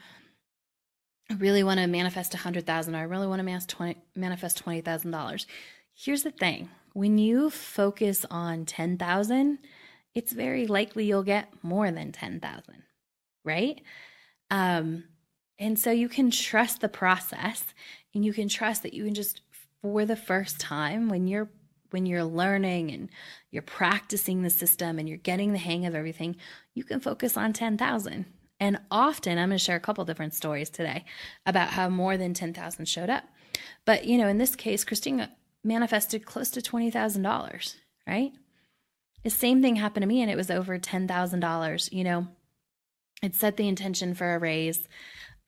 I 1.30 1.34
really 1.34 1.62
want 1.62 1.78
to 1.78 1.86
manifest 1.86 2.34
a 2.34 2.38
hundred 2.38 2.66
thousand. 2.66 2.96
I 2.96 3.02
really 3.02 3.28
want 3.28 3.38
to 3.38 3.44
manifest 3.44 3.68
twenty 3.70 3.96
manifest 4.16 4.58
twenty 4.58 4.80
thousand 4.80 5.12
dollars. 5.12 5.46
Here's 5.94 6.24
the 6.24 6.32
thing: 6.32 6.70
when 6.92 7.18
you 7.18 7.50
focus 7.50 8.26
on 8.30 8.64
ten 8.64 8.98
thousand, 8.98 9.58
it's 10.12 10.32
very 10.32 10.66
likely 10.66 11.04
you'll 11.04 11.22
get 11.22 11.52
more 11.62 11.90
than 11.92 12.10
ten 12.10 12.40
thousand, 12.40 12.82
right? 13.44 13.80
Um, 14.50 15.04
and 15.56 15.78
so 15.78 15.92
you 15.92 16.08
can 16.08 16.32
trust 16.32 16.80
the 16.80 16.88
process, 16.88 17.64
and 18.12 18.24
you 18.24 18.32
can 18.32 18.48
trust 18.48 18.82
that 18.82 18.92
you 18.92 19.04
can 19.04 19.14
just 19.14 19.40
for 19.82 20.04
the 20.04 20.16
first 20.16 20.58
time 20.58 21.08
when 21.08 21.28
you're 21.28 21.48
when 21.90 22.06
you're 22.06 22.24
learning 22.24 22.90
and 22.90 23.08
you're 23.52 23.62
practicing 23.62 24.42
the 24.42 24.50
system 24.50 24.98
and 24.98 25.08
you're 25.08 25.18
getting 25.18 25.52
the 25.52 25.58
hang 25.58 25.86
of 25.86 25.94
everything, 25.94 26.36
you 26.74 26.84
can 26.84 27.00
focus 27.00 27.36
on 27.36 27.52
10,000 27.52 28.26
and 28.60 28.78
often, 28.90 29.38
I'm 29.38 29.48
going 29.48 29.58
to 29.58 29.64
share 29.64 29.76
a 29.76 29.80
couple 29.80 30.04
different 30.04 30.34
stories 30.34 30.68
today 30.68 31.06
about 31.46 31.70
how 31.70 31.88
more 31.88 32.18
than 32.18 32.34
10,000 32.34 32.84
showed 32.86 33.08
up. 33.08 33.24
But, 33.86 34.04
you 34.04 34.18
know, 34.18 34.28
in 34.28 34.36
this 34.36 34.54
case, 34.54 34.84
Christina 34.84 35.32
manifested 35.64 36.26
close 36.26 36.50
to 36.50 36.60
$20,000, 36.60 37.76
right? 38.06 38.32
The 39.24 39.30
same 39.30 39.62
thing 39.62 39.76
happened 39.76 40.02
to 40.02 40.06
me, 40.06 40.20
and 40.20 40.30
it 40.30 40.36
was 40.36 40.50
over 40.50 40.78
$10,000. 40.78 41.92
You 41.92 42.04
know, 42.04 42.28
it 43.22 43.34
set 43.34 43.56
the 43.56 43.66
intention 43.66 44.14
for 44.14 44.34
a 44.34 44.38
raise. 44.38 44.86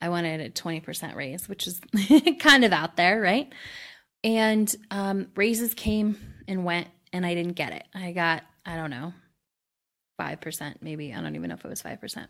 I 0.00 0.08
wanted 0.08 0.40
a 0.40 0.50
20% 0.50 1.14
raise, 1.14 1.48
which 1.48 1.66
is 1.66 1.80
kind 2.40 2.64
of 2.64 2.72
out 2.72 2.96
there, 2.96 3.20
right? 3.20 3.52
And 4.24 4.74
um, 4.90 5.28
raises 5.36 5.74
came 5.74 6.16
and 6.48 6.64
went, 6.64 6.88
and 7.12 7.26
I 7.26 7.34
didn't 7.34 7.54
get 7.54 7.72
it. 7.72 7.84
I 7.94 8.12
got, 8.12 8.42
I 8.64 8.76
don't 8.76 8.90
know, 8.90 9.12
5%, 10.18 10.76
maybe. 10.80 11.12
I 11.12 11.20
don't 11.20 11.34
even 11.34 11.50
know 11.50 11.56
if 11.56 11.64
it 11.64 11.68
was 11.68 11.82
5%. 11.82 12.26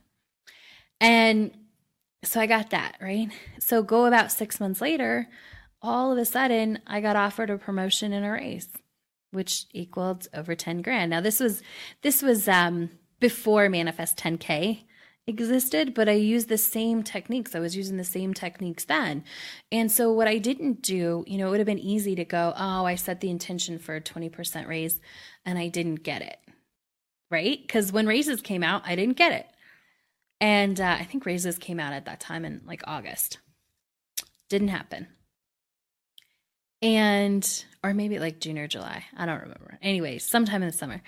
And 1.03 1.51
so 2.25 2.41
I 2.41 2.47
got 2.47 2.71
that, 2.71 2.97
right? 3.01 3.29
So 3.59 3.83
go 3.83 4.07
about 4.07 4.33
six 4.33 4.61
months 4.61 4.81
later, 4.81 5.29
all 5.83 6.13
of 6.13 6.19
a 6.19 6.25
sudden 6.25 6.79
I 6.87 7.01
got 7.01 7.17
offered 7.17 7.51
a 7.51 7.59
promotion 7.59 8.13
and 8.13 8.25
a 8.25 8.31
raise, 8.31 8.69
which 9.33 9.67
equaled 9.73 10.29
over 10.33 10.55
10 10.55 10.81
grand. 10.81 11.11
Now 11.11 11.21
this 11.21 11.41
was 11.41 11.61
this 12.03 12.23
was 12.23 12.49
um 12.49 12.91
before 13.19 13.69
Manifest 13.69 14.17
10K 14.17 14.85
existed, 15.27 15.95
but 15.95 16.09
I 16.09 16.13
used 16.13 16.49
the 16.49 16.59
same 16.59 17.03
techniques. 17.03 17.55
I 17.55 17.61
was 17.61 17.77
using 17.77 17.97
the 17.97 18.05
same 18.05 18.33
techniques 18.33 18.85
then. 18.85 19.25
And 19.71 19.91
so 19.91 20.13
what 20.13 20.29
I 20.29 20.39
didn't 20.39 20.83
do, 20.83 21.25
you 21.27 21.39
know, 21.39 21.49
it 21.49 21.51
would 21.51 21.61
have 21.61 21.67
been 21.67 21.79
easy 21.79 22.15
to 22.15 22.25
go, 22.25 22.53
oh, 22.57 22.85
I 22.85 22.95
set 22.95 23.21
the 23.21 23.31
intention 23.31 23.79
for 23.79 23.97
a 23.97 24.01
20% 24.01 24.69
raise 24.69 25.01
and 25.45 25.59
I 25.59 25.69
didn't 25.69 26.03
get 26.03 26.23
it. 26.23 26.39
Right? 27.31 27.61
Because 27.61 27.93
when 27.93 28.07
raises 28.07 28.41
came 28.41 28.63
out, 28.63 28.83
I 28.85 28.95
didn't 28.95 29.17
get 29.17 29.33
it. 29.33 29.47
And 30.43 30.81
uh, 30.81 30.97
I 30.99 31.05
think 31.05 31.25
Raises 31.25 31.57
came 31.57 31.79
out 31.79 31.93
at 31.93 32.07
that 32.07 32.19
time 32.19 32.45
in 32.45 32.63
like 32.67 32.83
August. 32.85 33.39
Didn't 34.51 34.69
happen. 34.69 35.07
And, 36.83 37.65
or 37.85 37.95
maybe 37.95 38.19
like 38.19 38.41
June 38.41 38.59
or 38.59 38.67
July. 38.67 39.05
I 39.17 39.25
don't 39.25 39.41
remember. 39.41 39.79
Anyway, 39.81 40.19
sometime 40.19 40.61
in 40.63 40.69
the 40.69 40.77
summer, 40.77 41.01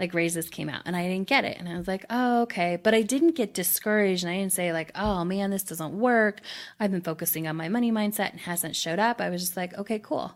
like 0.00 0.12
Raises 0.12 0.50
came 0.50 0.68
out 0.68 0.82
and 0.86 0.96
I 0.96 1.06
didn't 1.06 1.28
get 1.28 1.44
it. 1.44 1.56
And 1.56 1.68
I 1.68 1.78
was 1.78 1.86
like, 1.86 2.04
oh, 2.10 2.42
okay. 2.42 2.80
But 2.82 2.94
I 2.96 3.02
didn't 3.02 3.36
get 3.36 3.54
discouraged 3.54 4.24
and 4.24 4.32
I 4.32 4.38
didn't 4.38 4.54
say, 4.54 4.72
like, 4.72 4.90
oh 4.96 5.24
man, 5.24 5.50
this 5.50 5.62
doesn't 5.62 5.96
work. 5.96 6.40
I've 6.80 6.90
been 6.90 7.00
focusing 7.00 7.46
on 7.46 7.54
my 7.54 7.68
money 7.68 7.92
mindset 7.92 8.32
and 8.32 8.40
hasn't 8.40 8.74
showed 8.74 8.98
up. 8.98 9.20
I 9.20 9.30
was 9.30 9.40
just 9.40 9.56
like, 9.56 9.72
okay, 9.78 10.00
cool. 10.00 10.34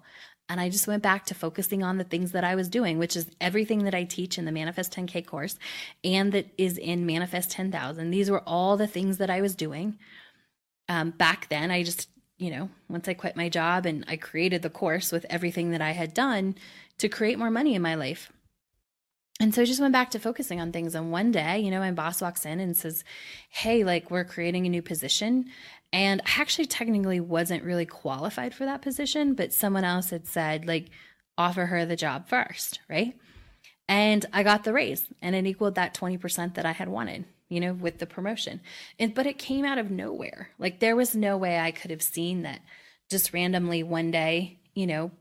And 0.49 0.61
I 0.61 0.69
just 0.69 0.87
went 0.87 1.03
back 1.03 1.25
to 1.27 1.35
focusing 1.35 1.83
on 1.83 1.97
the 1.97 2.05
things 2.05 2.33
that 2.33 2.45
I 2.45 2.55
was 2.55 2.69
doing, 2.69 2.99
which 2.99 3.17
is 3.17 3.31
everything 3.41 3.85
that 3.85 3.95
I 3.95 4.05
teach 4.05 4.37
in 4.37 4.45
the 4.45 4.53
Manifest 4.53 4.93
10K 4.93 5.27
course 5.27 5.59
and 6.03 6.33
that 6.33 6.47
is 6.59 6.77
in 6.77 7.07
Manifest 7.07 7.51
10,000. 7.51 8.11
These 8.11 8.31
were 8.31 8.43
all 8.47 8.77
the 8.77 8.87
things 8.87 9.19
that 9.19 9.31
I 9.31 9.41
was 9.41 9.55
doing. 9.55 9.99
Um, 10.89 11.11
back 11.11 11.49
then, 11.49 11.71
I 11.71 11.83
just, 11.83 12.11
you 12.37 12.51
know, 12.51 12.69
once 12.91 13.09
I 13.09 13.15
quit 13.15 13.37
my 13.37 13.49
job 13.49 13.87
and 13.87 14.05
I 14.07 14.17
created 14.17 14.61
the 14.61 14.71
course 14.71 15.13
with 15.13 15.25
everything 15.31 15.71
that 15.71 15.81
I 15.81 15.93
had 15.93 16.13
done 16.13 16.57
to 16.99 17.09
create 17.09 17.39
more 17.39 17.51
money 17.51 17.75
in 17.75 17.81
my 17.81 17.95
life. 17.95 18.31
And 19.41 19.55
so 19.55 19.63
I 19.63 19.65
just 19.65 19.81
went 19.81 19.93
back 19.93 20.11
to 20.11 20.19
focusing 20.21 20.61
on 20.61 20.71
things. 20.71 20.95
And 20.95 21.11
one 21.11 21.33
day, 21.33 21.59
you 21.59 21.71
know, 21.71 21.81
my 21.81 21.91
boss 21.91 22.23
walks 22.23 22.47
in 22.47 22.61
and 22.61 22.77
says, 22.77 23.03
Hey, 23.49 23.83
like 23.83 24.11
we're 24.11 24.25
creating 24.25 24.67
a 24.67 24.71
new 24.71 24.83
position. 24.83 25.47
And 25.95 26.21
I 26.27 26.41
actually 26.41 26.67
technically 26.67 27.21
wasn't 27.21 27.63
really 27.63 27.87
qualified 27.87 28.53
for 28.53 28.65
that 28.65 28.83
position, 28.83 29.35
but 29.35 29.53
someone 29.53 29.85
else 29.85 30.11
had 30.11 30.27
said, 30.27 30.67
like, 30.67 30.87
offer 31.39 31.67
her 31.67 31.87
the 31.87 31.95
job 31.95 32.29
first, 32.29 32.81
right? 32.91 33.15
And 33.89 34.27
I 34.33 34.43
got 34.43 34.65
the 34.65 34.73
raise 34.73 35.07
and 35.23 35.37
it 35.37 35.47
equaled 35.47 35.77
that 35.77 35.95
20% 35.95 36.55
that 36.55 36.67
I 36.67 36.73
had 36.73 36.89
wanted, 36.89 37.27
you 37.49 37.61
know, 37.61 37.73
with 37.73 37.99
the 37.99 38.07
promotion. 38.07 38.61
And 38.99 39.15
but 39.15 39.27
it 39.27 39.39
came 39.39 39.65
out 39.65 39.79
of 39.79 39.93
nowhere. 39.93 40.51
Like 40.59 40.81
there 40.81 40.97
was 40.97 41.15
no 41.15 41.37
way 41.37 41.61
I 41.61 41.71
could 41.71 41.93
have 41.93 42.03
seen 42.03 42.43
that 42.43 42.61
just 43.09 43.33
randomly 43.33 43.85
one 43.85 44.11
day, 44.11 44.59
you 44.75 44.89
know, 44.89 45.13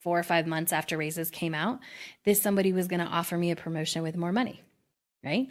four 0.00 0.18
or 0.18 0.22
five 0.22 0.46
months 0.46 0.72
after 0.72 0.96
raises 0.96 1.30
came 1.30 1.54
out, 1.54 1.78
this 2.24 2.40
somebody 2.40 2.72
was 2.72 2.88
going 2.88 3.00
to 3.00 3.06
offer 3.06 3.36
me 3.36 3.50
a 3.50 3.56
promotion 3.56 4.02
with 4.02 4.16
more 4.16 4.32
money, 4.32 4.62
right? 5.22 5.48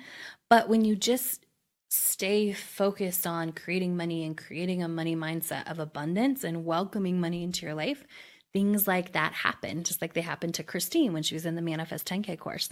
But 0.49 0.69
when 0.69 0.83
you 0.83 0.95
just 0.95 1.45
stay 1.93 2.53
focused 2.53 3.27
on 3.27 3.51
creating 3.51 3.97
money 3.97 4.23
and 4.23 4.37
creating 4.37 4.81
a 4.81 4.87
money 4.87 5.13
mindset 5.13 5.69
of 5.69 5.77
abundance 5.77 6.45
and 6.45 6.63
welcoming 6.63 7.19
money 7.19 7.43
into 7.43 7.65
your 7.65 7.75
life, 7.75 8.05
things 8.53 8.87
like 8.87 9.11
that 9.11 9.33
happen, 9.33 9.83
just 9.83 10.01
like 10.01 10.13
they 10.13 10.21
happened 10.21 10.53
to 10.53 10.63
Christine 10.63 11.11
when 11.11 11.21
she 11.21 11.35
was 11.35 11.45
in 11.45 11.55
the 11.55 11.61
Manifest 11.61 12.07
10K 12.07 12.39
course. 12.39 12.69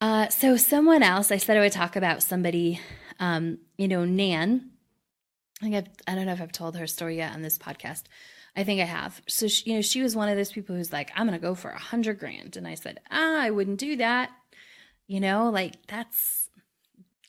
Uh, 0.00 0.28
so, 0.28 0.56
someone 0.56 1.04
else, 1.04 1.30
I 1.30 1.36
said 1.36 1.56
I 1.56 1.60
would 1.60 1.72
talk 1.72 1.94
about 1.94 2.22
somebody 2.24 2.80
Um, 3.20 3.58
you 3.76 3.86
know, 3.86 4.04
Nan, 4.04 4.70
I 5.60 5.64
think 5.64 5.76
I've, 5.76 5.88
I 6.08 6.14
don't 6.16 6.26
know 6.26 6.32
if 6.32 6.40
I've 6.40 6.50
told 6.50 6.76
her 6.76 6.86
story 6.86 7.18
yet 7.18 7.34
on 7.34 7.42
this 7.42 7.58
podcast. 7.58 8.04
I 8.56 8.64
think 8.64 8.80
I 8.80 8.84
have. 8.84 9.20
So, 9.28 9.46
she, 9.46 9.70
you 9.70 9.76
know, 9.76 9.82
she 9.82 10.02
was 10.02 10.16
one 10.16 10.28
of 10.28 10.36
those 10.36 10.50
people 10.50 10.74
who's 10.74 10.92
like, 10.92 11.12
I'm 11.14 11.26
going 11.28 11.38
to 11.38 11.46
go 11.46 11.54
for 11.54 11.70
a 11.70 11.78
hundred 11.78 12.18
grand. 12.18 12.56
And 12.56 12.66
I 12.66 12.74
said, 12.74 12.98
ah, 13.10 13.40
I 13.40 13.50
wouldn't 13.50 13.78
do 13.78 13.96
that. 13.96 14.30
You 15.06 15.20
know, 15.20 15.50
like 15.50 15.86
that's 15.86 16.48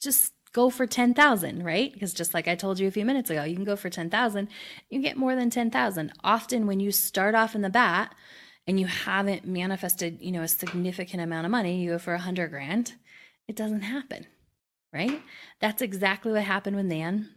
just 0.01 0.33
go 0.53 0.69
for 0.69 0.85
10,000, 0.85 1.63
right? 1.63 1.93
Because 1.93 2.13
just 2.13 2.33
like 2.33 2.47
I 2.47 2.55
told 2.55 2.79
you 2.79 2.87
a 2.87 2.91
few 2.91 3.05
minutes 3.05 3.29
ago, 3.29 3.43
you 3.43 3.55
can 3.55 3.63
go 3.63 3.75
for 3.75 3.89
10,000, 3.89 4.49
you 4.89 5.01
get 5.01 5.15
more 5.15 5.35
than 5.35 5.49
10,000. 5.49 6.11
Often 6.23 6.67
when 6.67 6.79
you 6.79 6.91
start 6.91 7.35
off 7.35 7.55
in 7.55 7.61
the 7.61 7.69
bat 7.69 8.13
and 8.67 8.79
you 8.79 8.87
haven't 8.87 9.45
manifested, 9.45 10.17
you 10.21 10.31
know, 10.31 10.41
a 10.41 10.47
significant 10.47 11.23
amount 11.23 11.45
of 11.45 11.51
money, 11.51 11.81
you 11.81 11.91
go 11.91 11.99
for 11.99 12.13
a 12.13 12.17
100 12.17 12.49
grand, 12.49 12.95
it 13.47 13.55
doesn't 13.55 13.83
happen, 13.83 14.25
right? 14.91 15.21
That's 15.59 15.81
exactly 15.81 16.31
what 16.31 16.43
happened 16.43 16.75
with 16.75 16.85
Nan 16.85 17.29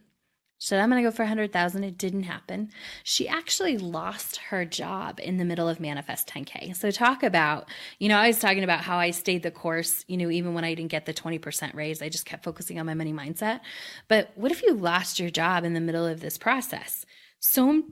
said, 0.58 0.80
I'm 0.80 0.88
going 0.88 1.02
to 1.02 1.08
go 1.08 1.14
for 1.14 1.22
100,000. 1.22 1.84
It 1.84 1.98
didn't 1.98 2.22
happen. 2.22 2.70
She 3.02 3.28
actually 3.28 3.76
lost 3.76 4.36
her 4.48 4.64
job 4.64 5.20
in 5.22 5.36
the 5.36 5.44
middle 5.44 5.68
of 5.68 5.80
Manifest 5.80 6.28
10K. 6.28 6.74
So, 6.76 6.90
talk 6.90 7.22
about, 7.22 7.68
you 7.98 8.08
know, 8.08 8.16
I 8.16 8.28
was 8.28 8.38
talking 8.38 8.64
about 8.64 8.80
how 8.80 8.98
I 8.98 9.10
stayed 9.10 9.42
the 9.42 9.50
course, 9.50 10.04
you 10.08 10.16
know, 10.16 10.30
even 10.30 10.54
when 10.54 10.64
I 10.64 10.74
didn't 10.74 10.90
get 10.90 11.06
the 11.06 11.14
20% 11.14 11.74
raise, 11.74 12.00
I 12.00 12.08
just 12.08 12.26
kept 12.26 12.44
focusing 12.44 12.78
on 12.78 12.86
my 12.86 12.94
money 12.94 13.12
mindset. 13.12 13.60
But 14.08 14.30
what 14.36 14.52
if 14.52 14.62
you 14.62 14.74
lost 14.74 15.20
your 15.20 15.30
job 15.30 15.64
in 15.64 15.74
the 15.74 15.80
middle 15.80 16.06
of 16.06 16.20
this 16.20 16.38
process? 16.38 17.04
So, 17.40 17.82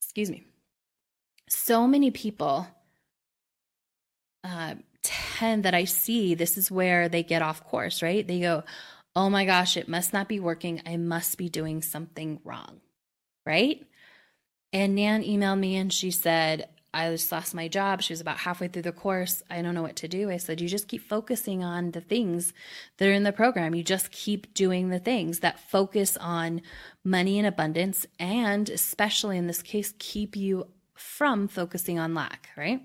excuse 0.00 0.30
me, 0.30 0.46
so 1.48 1.86
many 1.86 2.10
people 2.10 2.66
uh, 4.44 4.76
tend 5.02 5.64
that 5.64 5.74
I 5.74 5.84
see, 5.84 6.34
this 6.34 6.56
is 6.56 6.70
where 6.70 7.08
they 7.08 7.22
get 7.22 7.42
off 7.42 7.64
course, 7.64 8.02
right? 8.02 8.26
They 8.26 8.40
go, 8.40 8.64
oh 9.14 9.28
my 9.28 9.44
gosh, 9.44 9.76
it 9.76 9.88
must 9.88 10.12
not 10.12 10.28
be 10.28 10.40
working. 10.40 10.82
I 10.86 10.96
must 10.96 11.38
be 11.38 11.48
doing 11.48 11.82
something 11.82 12.40
wrong. 12.44 12.80
Right. 13.44 13.84
And 14.72 14.94
Nan 14.94 15.22
emailed 15.22 15.58
me 15.58 15.76
and 15.76 15.92
she 15.92 16.10
said, 16.10 16.68
I 16.94 17.10
just 17.10 17.32
lost 17.32 17.54
my 17.54 17.68
job. 17.68 18.02
She 18.02 18.12
was 18.12 18.20
about 18.20 18.38
halfway 18.38 18.68
through 18.68 18.82
the 18.82 18.92
course. 18.92 19.42
I 19.50 19.62
don't 19.62 19.74
know 19.74 19.82
what 19.82 19.96
to 19.96 20.08
do. 20.08 20.30
I 20.30 20.36
said, 20.36 20.60
You 20.60 20.68
just 20.68 20.88
keep 20.88 21.08
focusing 21.08 21.64
on 21.64 21.92
the 21.92 22.02
things 22.02 22.52
that 22.98 23.08
are 23.08 23.12
in 23.12 23.22
the 23.22 23.32
program. 23.32 23.74
You 23.74 23.82
just 23.82 24.10
keep 24.10 24.52
doing 24.52 24.90
the 24.90 24.98
things 24.98 25.40
that 25.40 25.70
focus 25.70 26.18
on 26.18 26.60
money 27.02 27.38
and 27.38 27.46
abundance, 27.46 28.06
and 28.18 28.68
especially 28.68 29.38
in 29.38 29.46
this 29.46 29.62
case, 29.62 29.94
keep 29.98 30.36
you 30.36 30.68
from 30.94 31.48
focusing 31.48 31.98
on 31.98 32.14
lack, 32.14 32.50
right? 32.56 32.82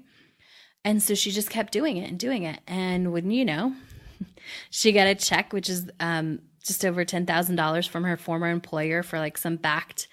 And 0.86 1.03
so 1.03 1.13
she 1.13 1.31
just 1.31 1.50
kept 1.50 1.74
doing 1.74 1.98
it 1.98 2.10
and 2.10 2.17
doing 2.17 2.43
it. 2.43 2.62
And 2.65 3.12
wouldn't 3.12 3.34
you 3.34 3.43
know, 3.43 3.74
she 4.69 4.91
got 4.91 5.07
a 5.07 5.15
check, 5.15 5.53
which 5.53 5.69
is 5.69 5.89
um, 6.00 6.39
just 6.63 6.86
over 6.86 7.05
$10,000 7.05 7.89
from 7.89 8.03
her 8.03 8.17
former 8.17 8.50
employer 8.50 9.03
for 9.03 9.19
like 9.19 9.38
some 9.38 9.55
backed 9.55 10.07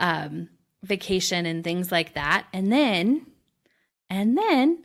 um, 0.00 0.48
vacation 0.82 1.46
and 1.46 1.62
things 1.62 1.92
like 1.92 2.14
that. 2.14 2.46
And 2.52 2.72
then, 2.72 3.26
and 4.10 4.36
then 4.36 4.82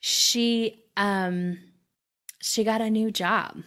she, 0.00 0.84
um, 0.96 1.58
she 2.40 2.64
got 2.64 2.80
a 2.80 2.90
new 2.90 3.10
job, 3.10 3.58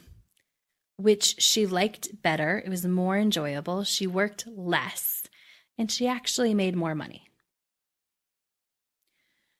which 0.97 1.41
she 1.41 1.65
liked 1.65 2.21
better. 2.21 2.61
It 2.65 2.69
was 2.69 2.85
more 2.85 3.17
enjoyable. 3.17 3.83
She 3.83 4.07
worked 4.07 4.45
less 4.47 5.23
and 5.77 5.91
she 5.91 6.07
actually 6.07 6.53
made 6.53 6.75
more 6.75 6.95
money. 6.95 7.29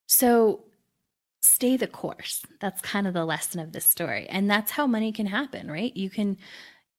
So 0.08 0.63
stay 1.41 1.77
the 1.77 1.88
course. 1.88 2.44
That's 2.60 2.82
kind 2.82 3.08
of 3.08 3.13
the 3.13 3.25
lesson 3.25 3.60
of 3.60 3.72
this 3.72 3.86
story. 3.86 4.27
And 4.29 4.50
that's 4.50 4.72
how 4.72 4.88
money 4.88 5.12
can 5.12 5.27
happen, 5.27 5.70
right? 5.70 5.96
You 5.96 6.10
can 6.10 6.38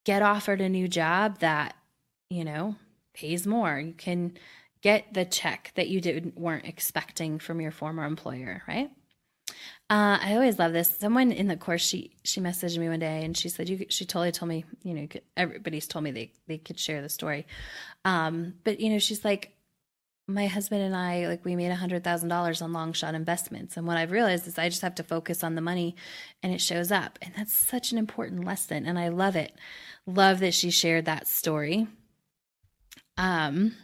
get 0.04 0.22
offered 0.22 0.60
a 0.60 0.68
new 0.68 0.88
job 0.88 1.40
that, 1.40 1.74
you 2.30 2.44
know, 2.44 2.76
pays 3.14 3.46
more. 3.46 3.78
You 3.78 3.94
can 3.94 4.38
get 4.80 5.12
the 5.12 5.24
check 5.24 5.72
that 5.74 5.88
you 5.88 6.00
didn't 6.00 6.38
weren't 6.38 6.66
expecting 6.66 7.38
from 7.38 7.60
your 7.60 7.72
former 7.72 8.04
employer, 8.04 8.62
right? 8.68 8.90
Uh, 9.90 10.18
I 10.20 10.34
always 10.34 10.58
love 10.58 10.72
this. 10.72 10.98
Someone 10.98 11.32
in 11.32 11.48
the 11.48 11.56
course 11.56 11.80
she 11.80 12.16
she 12.22 12.40
messaged 12.40 12.78
me 12.78 12.88
one 12.88 12.98
day 12.98 13.24
and 13.24 13.36
she 13.36 13.48
said 13.48 13.68
you 13.68 13.86
she 13.88 14.04
totally 14.04 14.32
told 14.32 14.50
me 14.50 14.64
you 14.82 14.94
know 14.94 15.08
everybody's 15.36 15.86
told 15.86 16.04
me 16.04 16.10
they 16.10 16.32
they 16.46 16.58
could 16.58 16.78
share 16.78 17.00
the 17.00 17.08
story, 17.08 17.46
um, 18.04 18.54
but 18.64 18.80
you 18.80 18.90
know 18.90 18.98
she's 18.98 19.24
like 19.24 19.57
my 20.28 20.46
husband 20.46 20.82
and 20.82 20.94
I, 20.94 21.26
like, 21.26 21.44
we 21.44 21.56
made 21.56 21.70
a 21.70 21.76
$100,000 21.76 22.62
on 22.62 22.72
long 22.72 22.92
shot 22.92 23.14
investments. 23.14 23.76
And 23.76 23.86
what 23.86 23.96
I've 23.96 24.10
realized 24.10 24.46
is 24.46 24.58
I 24.58 24.68
just 24.68 24.82
have 24.82 24.94
to 24.96 25.02
focus 25.02 25.42
on 25.42 25.54
the 25.54 25.62
money 25.62 25.96
and 26.42 26.52
it 26.52 26.60
shows 26.60 26.92
up. 26.92 27.18
And 27.22 27.32
that's 27.34 27.54
such 27.54 27.92
an 27.92 27.98
important 27.98 28.44
lesson. 28.44 28.84
And 28.84 28.98
I 28.98 29.08
love 29.08 29.36
it. 29.36 29.54
Love 30.06 30.40
that 30.40 30.52
she 30.52 30.70
shared 30.70 31.06
that 31.06 31.26
story. 31.26 31.86
Um, 33.16 33.74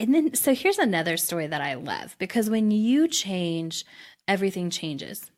and 0.00 0.14
then, 0.14 0.34
so 0.34 0.54
here's 0.54 0.78
another 0.78 1.16
story 1.16 1.46
that 1.46 1.60
I 1.60 1.74
love 1.74 2.16
because 2.18 2.50
when 2.50 2.70
you 2.70 3.08
change, 3.08 3.84
everything 4.26 4.70
changes. 4.70 5.30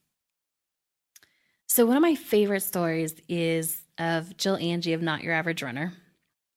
So, 1.66 1.86
one 1.86 1.96
of 1.96 2.02
my 2.02 2.16
favorite 2.16 2.62
stories 2.62 3.14
is 3.28 3.82
of 3.96 4.36
Jill 4.36 4.56
Angie 4.56 4.92
of 4.92 5.02
Not 5.02 5.22
Your 5.22 5.32
Average 5.32 5.62
Runner. 5.62 5.92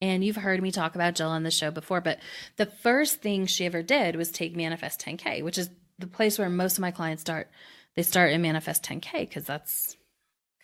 And 0.03 0.21
you've 0.21 0.35
heard 0.35 0.61
me 0.61 0.69
talk 0.69 0.95
about 0.95 1.15
Jill 1.15 1.29
on 1.29 1.43
the 1.43 1.49
show 1.49 1.71
before, 1.71 2.01
but 2.01 2.19
the 2.57 2.65
first 2.65 3.21
thing 3.21 3.45
she 3.45 3.65
ever 3.65 3.81
did 3.81 4.17
was 4.17 4.31
take 4.31 4.53
Manifest 4.53 4.99
10K, 4.99 5.41
which 5.41 5.57
is 5.57 5.69
the 5.97 6.07
place 6.07 6.37
where 6.37 6.49
most 6.49 6.73
of 6.73 6.81
my 6.81 6.91
clients 6.91 7.21
start. 7.21 7.49
They 7.95 8.03
start 8.03 8.33
in 8.33 8.41
Manifest 8.41 8.83
10K 8.83 9.21
because 9.21 9.45
that's 9.45 9.95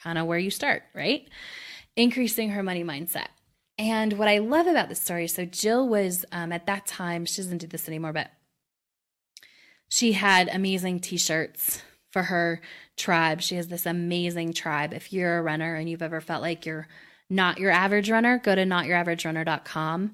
kind 0.03 0.17
of 0.17 0.27
where 0.27 0.37
you 0.37 0.51
start, 0.51 0.83
right? 0.93 1.25
Increasing 1.95 2.49
her 2.49 2.61
money 2.61 2.83
mindset. 2.83 3.27
And 3.77 4.11
what 4.19 4.27
I 4.27 4.39
love 4.39 4.67
about 4.67 4.89
this 4.89 5.01
story, 5.01 5.29
so 5.29 5.45
Jill 5.45 5.87
was 5.87 6.25
um, 6.33 6.51
at 6.51 6.65
that 6.65 6.85
time, 6.85 7.23
she 7.23 7.41
doesn't 7.41 7.59
do 7.59 7.67
this 7.67 7.87
anymore, 7.87 8.11
but 8.11 8.31
she 9.87 10.11
had 10.11 10.49
amazing 10.49 10.99
t 10.99 11.15
shirts 11.15 11.81
for 12.11 12.23
her 12.23 12.59
tribe. 12.97 13.39
She 13.39 13.55
has 13.55 13.69
this 13.69 13.85
amazing 13.85 14.51
tribe. 14.51 14.93
If 14.93 15.13
you're 15.13 15.37
a 15.37 15.41
runner 15.41 15.75
and 15.75 15.89
you've 15.89 16.01
ever 16.01 16.19
felt 16.19 16.41
like 16.41 16.65
you're 16.65 16.89
not 17.29 17.59
Your 17.59 17.71
Average 17.71 18.09
Runner, 18.09 18.39
go 18.39 18.55
to 18.55 18.63
notyouraveragerunner.com 18.63 20.11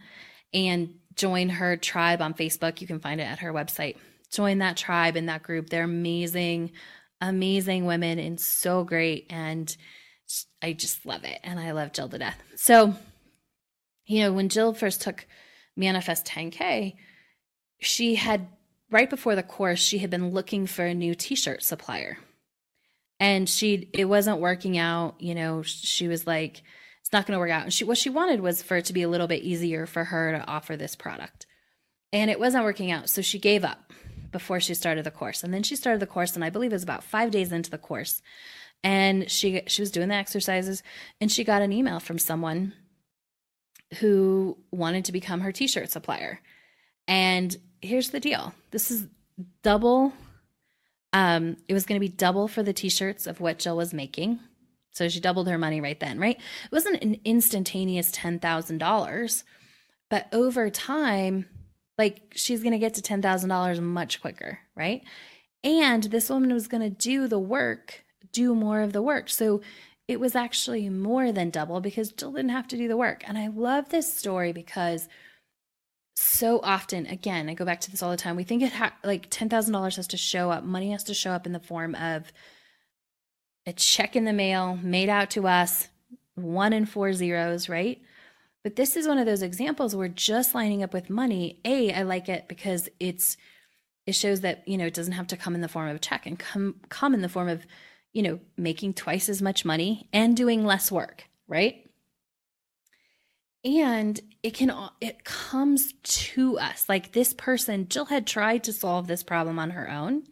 and 0.54 0.96
join 1.16 1.50
her 1.50 1.78
tribe 1.78 2.22
on 2.22 2.34
Facebook. 2.34 2.82
You 2.82 2.88
can 2.88 3.00
find 3.00 3.22
it 3.22 3.26
at 3.26 3.40
her 3.40 3.54
website. 3.54 3.98
Join 4.32 4.60
that 4.60 4.78
tribe 4.78 5.16
and 5.16 5.30
that 5.30 5.44
group. 5.44 5.70
They're 5.70 5.84
amazing, 5.84 6.72
amazing 7.22 7.86
women 7.86 8.20
and 8.20 8.40
so 8.40 8.84
great. 8.84 9.28
And 9.30 9.76
I 10.62 10.74
just 10.74 11.06
love 11.06 11.24
it. 11.24 11.40
And 11.44 11.60
I 11.60 11.72
love 11.72 11.94
Jill 11.94 12.10
to 12.10 12.18
death. 12.18 12.42
So, 12.56 12.96
you 14.06 14.24
know, 14.24 14.34
when 14.34 14.50
Jill 14.50 14.74
first 14.74 15.02
took 15.02 15.26
Manifest 15.78 16.26
10K, 16.26 16.96
she 17.80 18.16
had 18.16 18.48
right 18.92 19.10
before 19.10 19.36
the 19.36 19.44
course, 19.44 19.80
she 19.80 20.00
had 20.00 20.10
been 20.10 20.32
looking 20.32 20.68
for 20.68 20.86
a 20.86 20.94
new 20.94 21.16
t 21.16 21.36
shirt 21.36 21.64
supplier. 21.64 22.18
And 23.20 23.48
she, 23.48 23.90
it 23.94 24.06
wasn't 24.06 24.42
working 24.42 24.78
out. 24.78 25.16
You 25.20 25.36
know, 25.36 25.62
she 25.62 26.08
was 26.08 26.28
like, 26.28 26.64
it's 27.06 27.14
not 27.14 27.28
going 27.28 27.36
to 27.36 27.40
work 27.40 27.52
out. 27.52 27.62
And 27.62 27.72
she, 27.72 27.84
what 27.84 28.00
she 28.00 28.10
wanted 28.10 28.40
was 28.40 28.64
for 28.64 28.78
it 28.78 28.86
to 28.86 28.94
be 28.94 29.04
a 29.04 29.08
little 29.08 29.28
bit 29.28 29.44
easier 29.44 29.86
for 29.86 30.06
her 30.06 30.32
to 30.32 30.48
offer 30.48 30.76
this 30.76 30.96
product. 30.96 31.46
And 32.12 32.32
it 32.32 32.40
wasn't 32.40 32.64
working 32.64 32.90
out. 32.90 33.10
So 33.10 33.22
she 33.22 33.38
gave 33.38 33.64
up 33.64 33.94
before 34.32 34.60
she 34.60 34.74
started 34.74 35.04
the 35.04 35.12
course. 35.12 35.44
And 35.44 35.54
then 35.54 35.62
she 35.62 35.76
started 35.76 36.00
the 36.00 36.08
course, 36.08 36.34
and 36.34 36.44
I 36.44 36.50
believe 36.50 36.72
it 36.72 36.76
was 36.76 36.82
about 36.82 37.04
five 37.04 37.30
days 37.30 37.52
into 37.52 37.70
the 37.70 37.78
course. 37.78 38.24
And 38.84 39.30
she 39.30 39.62
she 39.68 39.84
was 39.84 39.92
doing 39.92 40.10
the 40.10 40.16
exercises, 40.16 40.82
and 41.22 41.32
she 41.32 41.44
got 41.44 41.62
an 41.62 41.72
email 41.72 42.00
from 42.00 42.18
someone 42.18 42.74
who 44.00 44.58
wanted 44.72 45.06
to 45.06 45.12
become 45.12 45.42
her 45.42 45.52
t-shirt 45.52 45.92
supplier. 45.92 46.40
And 47.08 47.56
here's 47.84 48.10
the 48.10 48.20
deal: 48.20 48.56
this 48.72 48.90
is 48.90 49.08
double. 49.62 50.12
Um, 51.14 51.58
it 51.68 51.74
was 51.76 51.86
going 51.86 52.02
to 52.02 52.06
be 52.06 52.10
double 52.10 52.48
for 52.48 52.64
the 52.64 52.74
t-shirts 52.74 53.28
of 53.28 53.40
what 53.40 53.60
Jill 53.60 53.78
was 53.78 53.94
making 53.94 54.40
so 54.96 55.10
she 55.10 55.20
doubled 55.20 55.50
her 55.50 55.58
money 55.58 55.82
right 55.82 56.00
then, 56.00 56.20
right? 56.20 56.38
It 56.38 56.72
wasn't 56.72 57.04
an 57.04 57.20
instantaneous 57.26 58.12
$10,000, 58.12 59.44
but 60.10 60.28
over 60.32 60.70
time, 60.70 61.46
like 61.98 62.22
she's 62.34 62.62
going 62.62 62.72
to 62.72 62.80
get 62.80 62.94
to 62.96 63.02
$10,000 63.02 63.82
much 63.82 64.22
quicker, 64.22 64.60
right? 64.76 65.04
And 65.64 66.04
this 66.04 66.30
woman 66.30 66.54
was 66.54 66.70
going 66.70 66.84
to 66.84 66.90
do 66.90 67.28
the 67.28 67.40
work, 67.40 68.06
do 68.32 68.56
more 68.56 68.82
of 68.82 68.94
the 68.94 69.02
work. 69.02 69.30
So 69.30 69.62
it 70.08 70.20
was 70.20 70.34
actually 70.34 70.88
more 70.90 71.32
than 71.32 71.50
double 71.50 71.82
because 71.82 72.12
Jill 72.12 72.32
didn't 72.32 72.50
have 72.50 72.68
to 72.70 72.78
do 72.78 72.88
the 72.88 72.98
work. 72.98 73.24
And 73.28 73.38
I 73.38 73.48
love 73.48 73.90
this 73.90 74.14
story 74.14 74.54
because 74.54 75.10
so 76.16 76.62
often, 76.64 77.06
again, 77.08 77.50
I 77.50 77.54
go 77.54 77.66
back 77.66 77.82
to 77.82 77.92
this 77.92 78.02
all 78.02 78.12
the 78.12 78.18
time. 78.18 78.38
We 78.38 78.44
think 78.46 78.62
it 78.62 78.72
ha- 78.72 78.96
like 79.04 79.30
$10,000 79.30 79.96
has 79.98 80.08
to 80.08 80.18
show 80.18 80.52
up, 80.52 80.64
money 80.64 80.92
has 80.92 81.04
to 81.06 81.14
show 81.14 81.32
up 81.32 81.46
in 81.46 81.52
the 81.52 81.60
form 81.60 81.96
of 81.96 82.32
a 83.66 83.74
check 83.74 84.16
in 84.16 84.26
the 84.26 84.34
mail 84.34 84.78
made 84.82 85.10
out 85.10 85.32
to 85.32 85.48
us, 85.48 85.90
one 86.36 86.74
and 86.74 86.90
four 86.90 87.14
zeros, 87.14 87.68
right? 87.70 88.02
But 88.64 88.76
this 88.76 88.96
is 88.98 89.08
one 89.08 89.18
of 89.18 89.26
those 89.26 89.42
examples 89.42 89.96
where 89.96 90.08
just 90.08 90.56
lining 90.56 90.84
up 90.84 90.94
with 90.94 91.10
money, 91.10 91.60
A, 91.66 91.94
I 91.94 92.04
like 92.04 92.30
it 92.30 92.48
because 92.48 92.90
it's 93.00 93.38
it 94.06 94.14
shows 94.14 94.42
that, 94.42 94.68
you 94.68 94.78
know, 94.78 94.86
it 94.86 94.94
doesn't 94.94 95.14
have 95.14 95.28
to 95.28 95.38
come 95.38 95.56
in 95.56 95.62
the 95.62 95.68
form 95.68 95.88
of 95.90 95.96
a 95.96 96.00
check 96.00 96.26
and 96.26 96.38
come 96.38 96.76
come 96.90 97.14
in 97.14 97.22
the 97.22 97.30
form 97.30 97.50
of, 97.50 97.66
you 98.14 98.22
know, 98.22 98.40
making 98.58 98.94
twice 98.94 99.30
as 99.30 99.42
much 99.42 99.66
money 99.66 100.08
and 100.14 100.38
doing 100.38 100.64
less 100.66 100.92
work. 100.92 101.26
right? 101.48 101.90
And 103.64 104.20
it 104.44 104.54
can 104.54 104.72
it 105.02 105.24
comes 105.24 105.94
to 106.04 106.60
us. 106.60 106.88
Like 106.88 107.12
this 107.14 107.34
person, 107.34 107.88
Jill 107.88 108.06
had 108.06 108.28
tried 108.28 108.64
to 108.66 108.74
solve 108.74 109.08
this 109.08 109.24
problem 109.24 109.58
on 109.60 109.72
her 109.72 109.90
own. 109.90 110.24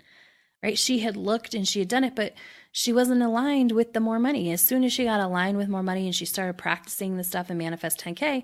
Right? 0.61 0.77
She 0.77 0.99
had 0.99 1.17
looked 1.17 1.53
and 1.53 1.67
she 1.67 1.79
had 1.79 1.89
done 1.89 2.05
it, 2.05 2.15
but 2.15 2.33
she 2.75 2.91
wasn't 2.91 3.21
aligned 3.21 3.71
with 3.71 3.93
the 3.93 3.99
more 3.99 4.17
money. 4.17 4.51
As 4.51 4.59
soon 4.59 4.83
as 4.83 4.91
she 4.91 5.03
got 5.03 5.19
aligned 5.19 5.57
with 5.57 5.69
more 5.69 5.83
money 5.83 6.07
and 6.07 6.15
she 6.15 6.25
started 6.25 6.57
practicing 6.57 7.15
the 7.15 7.23
stuff 7.23 7.51
in 7.51 7.57
Manifest 7.59 7.99
10K, 7.99 8.43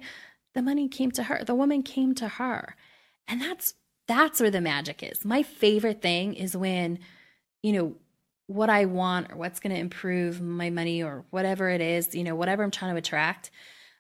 the 0.53 0.61
money 0.61 0.87
came 0.87 1.09
to 1.11 1.23
her. 1.23 1.43
The 1.43 1.55
woman 1.55 1.81
came 1.81 2.13
to 2.15 2.27
her. 2.27 2.75
And 3.27 3.41
that's 3.41 3.73
that's 4.07 4.39
where 4.39 4.51
the 4.51 4.61
magic 4.61 5.01
is. 5.01 5.25
My 5.25 5.41
favorite 5.41 6.03
thing 6.03 6.35
is 6.35 6.55
when, 6.55 6.99
you 7.63 7.73
know, 7.73 7.95
what 8.45 8.69
I 8.69 8.85
want 8.85 9.31
or 9.31 9.35
what's 9.35 9.59
going 9.59 9.73
to 9.73 9.81
improve 9.81 10.39
my 10.41 10.69
money 10.69 11.01
or 11.01 11.25
whatever 11.31 11.67
it 11.69 11.81
is, 11.81 12.13
you 12.13 12.23
know, 12.23 12.35
whatever 12.35 12.61
I'm 12.63 12.71
trying 12.71 12.93
to 12.93 12.99
attract, 12.99 13.49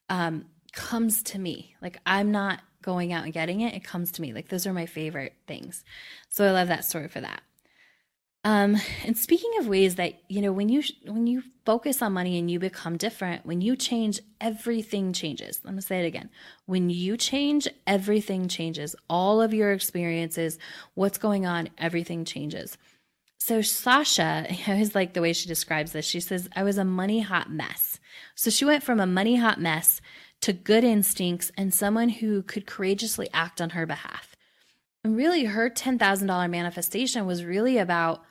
um, 0.09 0.45
comes 0.73 1.23
to 1.23 1.39
me. 1.39 1.75
Like 1.81 1.97
I'm 2.05 2.31
not 2.31 2.61
going 2.83 3.13
out 3.13 3.23
and 3.23 3.33
getting 3.33 3.61
it, 3.61 3.73
it 3.73 3.83
comes 3.83 4.11
to 4.13 4.21
me. 4.21 4.31
Like 4.31 4.49
those 4.49 4.67
are 4.67 4.73
my 4.73 4.85
favorite 4.85 5.33
things. 5.47 5.83
So 6.29 6.45
I 6.45 6.51
love 6.51 6.67
that 6.67 6.85
story 6.85 7.07
for 7.07 7.21
that. 7.21 7.41
Um, 8.45 8.77
and 9.05 9.17
speaking 9.17 9.51
of 9.59 9.67
ways 9.67 9.95
that 9.95 10.21
you 10.29 10.41
know, 10.41 10.53
when 10.53 10.69
you 10.69 10.81
when 11.05 11.27
you 11.27 11.43
focus 11.65 12.01
on 12.01 12.13
money 12.13 12.39
and 12.39 12.49
you 12.49 12.57
become 12.57 12.95
different, 12.95 13.45
when 13.45 13.59
you 13.59 13.75
change, 13.75 14.21
everything 14.39 15.11
changes. 15.11 15.59
Let 15.63 15.73
me 15.73 15.81
say 15.81 16.03
it 16.03 16.07
again. 16.07 16.29
When 16.65 16.89
you 16.89 17.17
change, 17.17 17.67
everything 17.85 18.47
changes. 18.47 18.95
All 19.09 19.41
of 19.41 19.53
your 19.53 19.73
experiences, 19.73 20.57
what's 20.93 21.17
going 21.17 21.45
on, 21.45 21.69
everything 21.77 22.23
changes. 22.23 22.77
So 23.39 23.61
Sasha, 23.61 24.47
is 24.67 24.95
like 24.95 25.13
the 25.13 25.21
way 25.21 25.33
she 25.33 25.47
describes 25.47 25.91
this. 25.91 26.05
She 26.05 26.21
says, 26.21 26.47
"I 26.55 26.63
was 26.63 26.77
a 26.77 26.85
money 26.85 27.19
hot 27.19 27.51
mess." 27.51 27.99
So 28.35 28.49
she 28.49 28.63
went 28.63 28.83
from 28.83 29.01
a 29.01 29.05
money 29.05 29.35
hot 29.35 29.59
mess 29.59 29.99
to 30.41 30.53
good 30.53 30.85
instincts 30.85 31.51
and 31.57 31.73
someone 31.73 32.07
who 32.07 32.41
could 32.41 32.65
courageously 32.65 33.27
act 33.33 33.59
on 33.59 33.71
her 33.71 33.85
behalf. 33.85 34.37
And 35.03 35.17
really, 35.17 35.45
her 35.45 35.69
$10,000 35.69 36.49
manifestation 36.49 37.25
was 37.25 37.43
really 37.43 37.77
about 37.77 38.23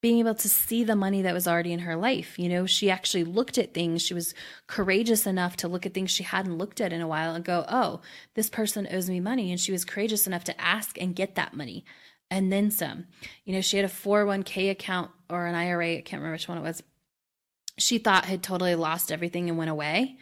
being 0.00 0.18
able 0.18 0.34
to 0.34 0.48
see 0.48 0.82
the 0.82 0.96
money 0.96 1.20
that 1.22 1.34
was 1.34 1.46
already 1.46 1.72
in 1.72 1.80
her 1.80 1.96
life. 1.96 2.38
You 2.38 2.48
know, 2.48 2.66
she 2.66 2.90
actually 2.90 3.24
looked 3.24 3.58
at 3.58 3.74
things. 3.74 4.00
She 4.02 4.14
was 4.14 4.34
courageous 4.66 5.26
enough 5.26 5.56
to 5.58 5.68
look 5.68 5.84
at 5.84 5.92
things 5.92 6.10
she 6.10 6.22
hadn't 6.22 6.56
looked 6.56 6.80
at 6.80 6.92
in 6.92 7.02
a 7.02 7.08
while 7.08 7.34
and 7.34 7.44
go, 7.44 7.66
oh, 7.68 8.00
this 8.34 8.48
person 8.48 8.88
owes 8.90 9.10
me 9.10 9.20
money. 9.20 9.50
And 9.50 9.60
she 9.60 9.72
was 9.72 9.84
courageous 9.84 10.26
enough 10.26 10.44
to 10.44 10.60
ask 10.60 10.98
and 11.00 11.14
get 11.14 11.34
that 11.34 11.54
money 11.54 11.84
and 12.30 12.52
then 12.52 12.70
some. 12.70 13.06
You 13.44 13.54
know, 13.54 13.60
she 13.60 13.76
had 13.76 13.84
a 13.84 13.92
401k 13.92 14.70
account 14.70 15.10
or 15.28 15.46
an 15.46 15.54
IRA, 15.54 15.96
I 15.96 16.00
can't 16.00 16.20
remember 16.20 16.34
which 16.34 16.48
one 16.48 16.58
it 16.58 16.62
was. 16.62 16.82
She 17.78 17.98
thought 17.98 18.26
had 18.26 18.42
totally 18.42 18.74
lost 18.74 19.10
everything 19.10 19.48
and 19.48 19.58
went 19.58 19.70
away. 19.70 20.16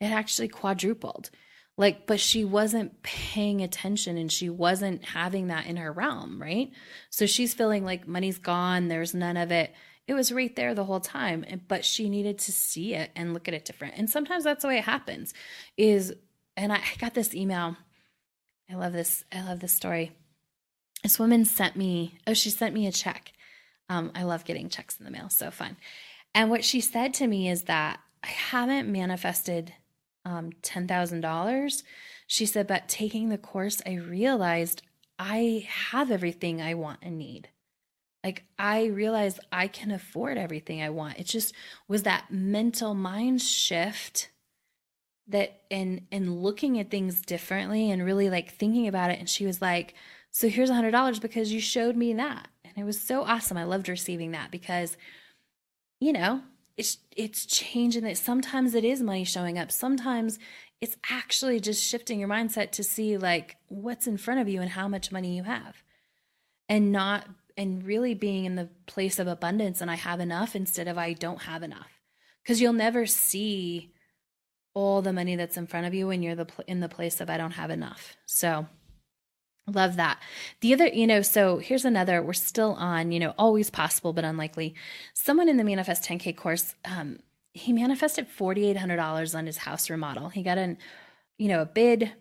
It 0.00 0.06
actually 0.06 0.48
quadrupled 0.48 1.30
like 1.78 2.06
but 2.06 2.20
she 2.20 2.44
wasn't 2.44 3.02
paying 3.02 3.62
attention 3.62 4.18
and 4.18 4.30
she 4.30 4.50
wasn't 4.50 5.02
having 5.04 5.46
that 5.46 5.66
in 5.66 5.76
her 5.78 5.90
realm 5.90 6.42
right? 6.42 6.70
So 7.08 7.24
she's 7.24 7.54
feeling 7.54 7.84
like 7.84 8.06
money's 8.06 8.38
gone 8.38 8.88
there's 8.88 9.14
none 9.14 9.38
of 9.38 9.50
it. 9.50 9.72
It 10.06 10.14
was 10.14 10.32
right 10.32 10.54
there 10.54 10.74
the 10.74 10.84
whole 10.84 11.00
time 11.00 11.46
but 11.68 11.86
she 11.86 12.10
needed 12.10 12.38
to 12.40 12.52
see 12.52 12.94
it 12.94 13.10
and 13.16 13.32
look 13.32 13.48
at 13.48 13.54
it 13.54 13.64
different. 13.64 13.94
And 13.96 14.10
sometimes 14.10 14.44
that's 14.44 14.62
the 14.62 14.68
way 14.68 14.78
it 14.78 14.84
happens 14.84 15.32
is 15.78 16.12
and 16.56 16.72
i 16.72 16.82
got 16.98 17.14
this 17.14 17.34
email. 17.34 17.76
I 18.70 18.74
love 18.74 18.92
this 18.92 19.24
i 19.32 19.42
love 19.42 19.60
this 19.60 19.72
story. 19.72 20.12
This 21.02 21.18
woman 21.18 21.46
sent 21.46 21.76
me 21.76 22.18
oh 22.26 22.34
she 22.34 22.50
sent 22.50 22.74
me 22.74 22.86
a 22.86 22.92
check. 22.92 23.32
Um, 23.88 24.10
i 24.14 24.24
love 24.24 24.44
getting 24.44 24.68
checks 24.68 24.98
in 24.98 25.06
the 25.06 25.12
mail 25.12 25.30
so 25.30 25.50
fun. 25.50 25.76
And 26.34 26.50
what 26.50 26.64
she 26.64 26.80
said 26.80 27.14
to 27.14 27.26
me 27.28 27.48
is 27.48 27.62
that 27.62 28.00
i 28.24 28.26
haven't 28.26 28.90
manifested 28.90 29.74
um, 30.28 30.50
$10,000. 30.62 31.82
She 32.26 32.46
said, 32.46 32.66
but 32.66 32.88
taking 32.88 33.28
the 33.28 33.38
course, 33.38 33.80
I 33.86 33.94
realized 33.94 34.82
I 35.18 35.66
have 35.90 36.10
everything 36.10 36.60
I 36.60 36.74
want 36.74 37.00
and 37.02 37.18
need. 37.18 37.48
Like 38.22 38.44
I 38.58 38.86
realized 38.86 39.40
I 39.50 39.68
can 39.68 39.90
afford 39.90 40.36
everything 40.36 40.82
I 40.82 40.90
want. 40.90 41.18
It 41.18 41.26
just 41.26 41.54
was 41.86 42.02
that 42.02 42.30
mental 42.30 42.94
mind 42.94 43.40
shift 43.40 44.30
that 45.28 45.62
and 45.70 46.06
and 46.10 46.42
looking 46.42 46.78
at 46.78 46.90
things 46.90 47.20
differently 47.20 47.90
and 47.90 48.04
really 48.04 48.30
like 48.30 48.50
thinking 48.50 48.88
about 48.88 49.10
it 49.10 49.18
and 49.18 49.28
she 49.28 49.44
was 49.44 49.60
like 49.60 49.94
so 50.30 50.48
here's 50.48 50.70
a 50.70 50.74
hundred 50.74 50.90
dollars 50.90 51.18
because 51.18 51.52
you 51.52 51.60
showed 51.60 51.96
me 51.96 52.14
that 52.14 52.48
and 52.64 52.72
it 52.78 52.84
was 52.84 52.98
so 52.98 53.22
awesome 53.22 53.58
i 53.58 53.64
loved 53.64 53.90
receiving 53.90 54.30
that 54.30 54.50
because 54.50 54.96
you 56.00 56.12
know 56.14 56.40
it's 56.78 56.98
it's 57.16 57.44
changing 57.44 58.04
that 58.04 58.16
sometimes 58.16 58.74
it 58.74 58.84
is 58.84 59.02
money 59.02 59.24
showing 59.24 59.58
up. 59.58 59.72
Sometimes 59.72 60.38
it's 60.80 60.96
actually 61.10 61.58
just 61.58 61.84
shifting 61.84 62.20
your 62.20 62.28
mindset 62.28 62.70
to 62.70 62.84
see 62.84 63.18
like 63.18 63.56
what's 63.66 64.06
in 64.06 64.16
front 64.16 64.40
of 64.40 64.48
you 64.48 64.62
and 64.62 64.70
how 64.70 64.86
much 64.86 65.10
money 65.10 65.36
you 65.36 65.42
have. 65.42 65.82
And 66.68 66.92
not 66.92 67.26
and 67.56 67.84
really 67.84 68.14
being 68.14 68.44
in 68.44 68.54
the 68.54 68.68
place 68.86 69.18
of 69.18 69.26
abundance 69.26 69.80
and 69.80 69.90
i 69.90 69.96
have 69.96 70.20
enough 70.20 70.54
instead 70.54 70.86
of 70.86 70.96
i 70.96 71.12
don't 71.12 71.42
have 71.42 71.64
enough. 71.64 72.00
Because 72.42 72.60
you'll 72.60 72.72
never 72.72 73.04
see 73.04 73.92
all 74.72 75.02
the 75.02 75.12
money 75.12 75.34
that's 75.34 75.56
in 75.56 75.66
front 75.66 75.86
of 75.86 75.92
you 75.92 76.06
when 76.06 76.22
you're 76.22 76.36
the 76.36 76.46
in 76.68 76.78
the 76.78 76.88
place 76.88 77.20
of 77.20 77.28
i 77.28 77.36
don't 77.36 77.52
have 77.52 77.70
enough. 77.70 78.16
So 78.24 78.68
Love 79.68 79.96
that. 79.96 80.20
The 80.60 80.72
other, 80.72 80.86
you 80.86 81.06
know, 81.06 81.20
so 81.20 81.58
here's 81.58 81.84
another, 81.84 82.22
we're 82.22 82.32
still 82.32 82.72
on, 82.74 83.12
you 83.12 83.20
know, 83.20 83.34
always 83.36 83.68
possible 83.70 84.12
but 84.12 84.24
unlikely. 84.24 84.74
Someone 85.12 85.48
in 85.48 85.58
the 85.58 85.64
Manifest 85.64 86.04
10K 86.04 86.36
course, 86.36 86.74
um, 86.84 87.18
he 87.52 87.72
manifested 87.72 88.26
$4,800 88.28 89.34
on 89.36 89.46
his 89.46 89.58
house 89.58 89.90
remodel. 89.90 90.30
He 90.30 90.42
got 90.42 90.58
an, 90.58 90.78
you 91.36 91.48
know, 91.48 91.60
a 91.60 91.66
bid 91.66 92.12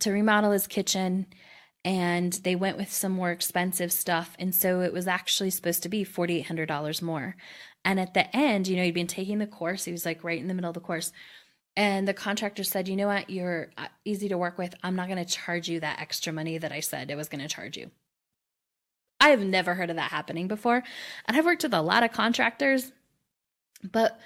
to 0.00 0.12
remodel 0.12 0.50
his 0.50 0.66
kitchen 0.66 1.26
and 1.84 2.34
they 2.44 2.56
went 2.56 2.76
with 2.76 2.92
some 2.92 3.12
more 3.12 3.30
expensive 3.30 3.92
stuff. 3.92 4.36
And 4.38 4.54
so 4.54 4.80
it 4.80 4.92
was 4.92 5.06
actually 5.06 5.50
supposed 5.50 5.82
to 5.84 5.88
be 5.88 6.04
$4,800 6.04 7.00
more. 7.00 7.36
And 7.84 7.98
at 7.98 8.14
the 8.14 8.34
end, 8.36 8.68
you 8.68 8.76
know, 8.76 8.82
he'd 8.82 8.92
been 8.92 9.06
taking 9.06 9.38
the 9.38 9.46
course. 9.46 9.84
He 9.84 9.92
was 9.92 10.04
like 10.04 10.24
right 10.24 10.40
in 10.40 10.48
the 10.48 10.54
middle 10.54 10.70
of 10.70 10.74
the 10.74 10.80
course. 10.80 11.12
And 11.78 12.08
the 12.08 12.12
contractor 12.12 12.64
said, 12.64 12.88
you 12.88 12.96
know 12.96 13.06
what, 13.06 13.30
you're 13.30 13.70
uh, 13.78 13.86
easy 14.04 14.28
to 14.30 14.36
work 14.36 14.58
with. 14.58 14.74
I'm 14.82 14.96
not 14.96 15.06
going 15.06 15.24
to 15.24 15.32
charge 15.32 15.68
you 15.68 15.78
that 15.78 16.00
extra 16.00 16.32
money 16.32 16.58
that 16.58 16.72
I 16.72 16.80
said 16.80 17.08
I 17.08 17.14
was 17.14 17.28
going 17.28 17.40
to 17.40 17.46
charge 17.46 17.76
you. 17.76 17.92
I 19.20 19.28
have 19.28 19.44
never 19.44 19.74
heard 19.74 19.88
of 19.88 19.94
that 19.94 20.10
happening 20.10 20.48
before. 20.48 20.82
And 21.26 21.36
I've 21.36 21.44
worked 21.44 21.62
with 21.62 21.72
a 21.72 21.80
lot 21.80 22.02
of 22.02 22.10
contractors, 22.10 22.90
but 23.92 24.18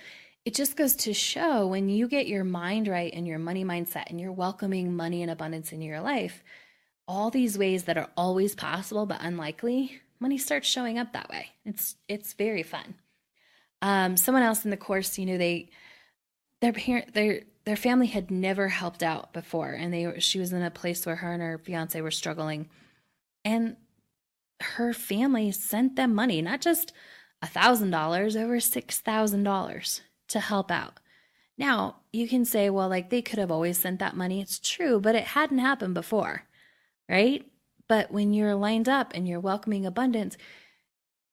it 0.46 0.54
just 0.54 0.78
goes 0.78 0.96
to 0.96 1.12
show 1.12 1.66
when 1.66 1.90
you 1.90 2.08
get 2.08 2.26
your 2.26 2.42
mind 2.42 2.88
right 2.88 3.12
and 3.12 3.26
your 3.26 3.38
money 3.38 3.66
mindset 3.66 4.04
and 4.08 4.18
you're 4.18 4.32
welcoming 4.32 4.96
money 4.96 5.20
and 5.20 5.30
abundance 5.30 5.72
into 5.72 5.84
your 5.84 6.00
life, 6.00 6.42
all 7.06 7.30
these 7.30 7.58
ways 7.58 7.84
that 7.84 7.98
are 7.98 8.08
always 8.16 8.54
possible 8.54 9.04
but 9.04 9.20
unlikely, 9.20 10.00
money 10.20 10.38
starts 10.38 10.68
showing 10.68 10.98
up 10.98 11.12
that 11.12 11.28
way. 11.28 11.50
It's 11.66 11.96
it's 12.08 12.32
very 12.32 12.62
fun. 12.62 12.94
Um, 13.82 14.16
someone 14.16 14.42
else 14.42 14.64
in 14.64 14.70
the 14.70 14.78
course, 14.78 15.18
you 15.18 15.26
know, 15.26 15.36
they 15.36 15.68
their 16.62 16.72
parent 16.72 17.12
their 17.12 17.42
their 17.64 17.76
family 17.76 18.06
had 18.06 18.30
never 18.30 18.68
helped 18.68 19.02
out 19.02 19.32
before 19.32 19.72
and 19.72 19.92
they 19.92 20.18
she 20.20 20.38
was 20.38 20.52
in 20.52 20.62
a 20.62 20.70
place 20.70 21.04
where 21.04 21.16
her 21.16 21.32
and 21.32 21.42
her 21.42 21.58
fiance 21.58 22.00
were 22.00 22.10
struggling. 22.10 22.70
And 23.44 23.76
her 24.60 24.94
family 24.94 25.50
sent 25.50 25.96
them 25.96 26.14
money 26.14 26.40
not 26.40 26.60
just 26.60 26.92
a 27.42 27.46
thousand 27.48 27.90
dollars 27.90 28.36
over 28.36 28.60
six 28.60 29.00
thousand 29.00 29.42
dollars 29.42 30.00
to 30.28 30.38
help 30.40 30.70
out. 30.70 31.00
Now 31.58 31.96
you 32.12 32.28
can 32.28 32.44
say 32.44 32.70
well 32.70 32.88
like 32.88 33.10
they 33.10 33.22
could 33.22 33.40
have 33.40 33.50
always 33.50 33.78
sent 33.78 33.98
that 33.98 34.16
money. 34.16 34.40
It's 34.40 34.60
true 34.60 35.00
but 35.00 35.16
it 35.16 35.24
hadn't 35.24 35.58
happened 35.58 35.94
before 35.94 36.44
right? 37.08 37.44
But 37.88 38.12
when 38.12 38.32
you're 38.32 38.54
lined 38.54 38.88
up 38.88 39.12
and 39.14 39.28
you're 39.28 39.40
welcoming 39.40 39.84
abundance 39.84 40.38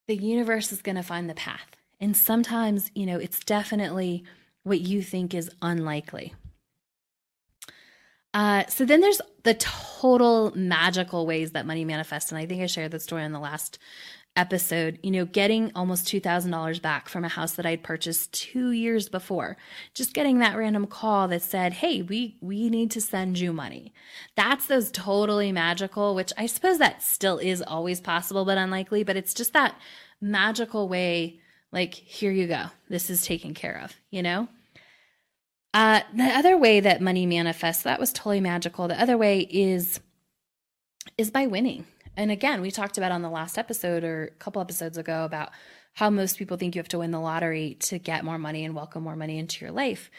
the 0.07 0.15
universe 0.15 0.71
is 0.71 0.81
going 0.81 0.95
to 0.95 1.03
find 1.03 1.29
the 1.29 1.35
path. 1.35 1.67
And 1.99 2.17
sometimes 2.17 2.89
you 2.95 3.05
know 3.05 3.19
it's 3.19 3.41
definitely 3.41 4.23
what 4.69 4.81
you 4.81 5.01
think 5.01 5.33
is 5.33 5.49
unlikely. 5.61 6.33
Uh, 8.33 8.65
so 8.67 8.85
then 8.85 9.01
there's 9.01 9.21
the 9.43 9.55
total 9.55 10.53
magical 10.55 11.25
ways 11.25 11.51
that 11.51 11.65
money 11.65 11.83
manifests. 11.83 12.31
And 12.31 12.37
I 12.37 12.45
think 12.45 12.61
I 12.61 12.67
shared 12.67 12.91
the 12.91 12.99
story 12.99 13.23
in 13.23 13.31
the 13.31 13.39
last 13.39 13.79
episode, 14.35 14.99
you 15.01 15.09
know, 15.09 15.25
getting 15.25 15.71
almost 15.73 16.05
$2,000 16.05 16.81
back 16.81 17.09
from 17.09 17.25
a 17.25 17.29
house 17.29 17.53
that 17.53 17.65
I'd 17.65 17.83
purchased 17.83 18.31
two 18.31 18.71
years 18.71 19.09
before. 19.09 19.57
Just 19.95 20.13
getting 20.13 20.39
that 20.39 20.55
random 20.55 20.85
call 20.85 21.27
that 21.29 21.41
said, 21.41 21.73
hey, 21.73 22.03
we, 22.03 22.37
we 22.39 22.69
need 22.69 22.91
to 22.91 23.01
send 23.01 23.39
you 23.39 23.51
money. 23.51 23.91
That's 24.35 24.67
those 24.67 24.91
totally 24.91 25.51
magical, 25.51 26.13
which 26.13 26.31
I 26.37 26.45
suppose 26.45 26.77
that 26.77 27.01
still 27.01 27.39
is 27.39 27.63
always 27.63 27.99
possible, 27.99 28.45
but 28.45 28.59
unlikely, 28.59 29.03
but 29.03 29.17
it's 29.17 29.33
just 29.33 29.53
that 29.53 29.75
magical 30.21 30.87
way 30.87 31.39
like, 31.71 31.93
here 31.93 32.31
you 32.31 32.47
go. 32.47 32.65
This 32.87 33.09
is 33.09 33.25
taken 33.25 33.53
care 33.53 33.81
of, 33.83 33.95
you 34.09 34.23
know? 34.23 34.47
Uh, 35.73 36.01
the 36.15 36.23
other 36.23 36.57
way 36.57 36.79
that 36.79 37.01
money 37.01 37.25
manifests, 37.25 37.83
that 37.83 37.99
was 37.99 38.11
totally 38.11 38.41
magical. 38.41 38.87
The 38.87 38.99
other 38.99 39.17
way 39.17 39.41
is 39.41 39.99
is 41.17 41.31
by 41.31 41.47
winning. 41.47 41.85
And 42.15 42.31
again, 42.31 42.61
we 42.61 42.71
talked 42.71 42.97
about 42.97 43.11
on 43.11 43.21
the 43.21 43.29
last 43.29 43.57
episode 43.57 44.03
or 44.03 44.25
a 44.25 44.31
couple 44.31 44.61
episodes 44.61 44.97
ago 44.97 45.25
about 45.25 45.51
how 45.93 46.09
most 46.09 46.37
people 46.37 46.57
think 46.57 46.75
you 46.75 46.79
have 46.79 46.87
to 46.89 46.99
win 46.99 47.11
the 47.11 47.19
lottery 47.19 47.75
to 47.81 47.99
get 47.99 48.23
more 48.23 48.37
money 48.37 48.63
and 48.65 48.75
welcome 48.75 49.03
more 49.03 49.15
money 49.15 49.37
into 49.37 49.63
your 49.63 49.71
life. 49.71 50.09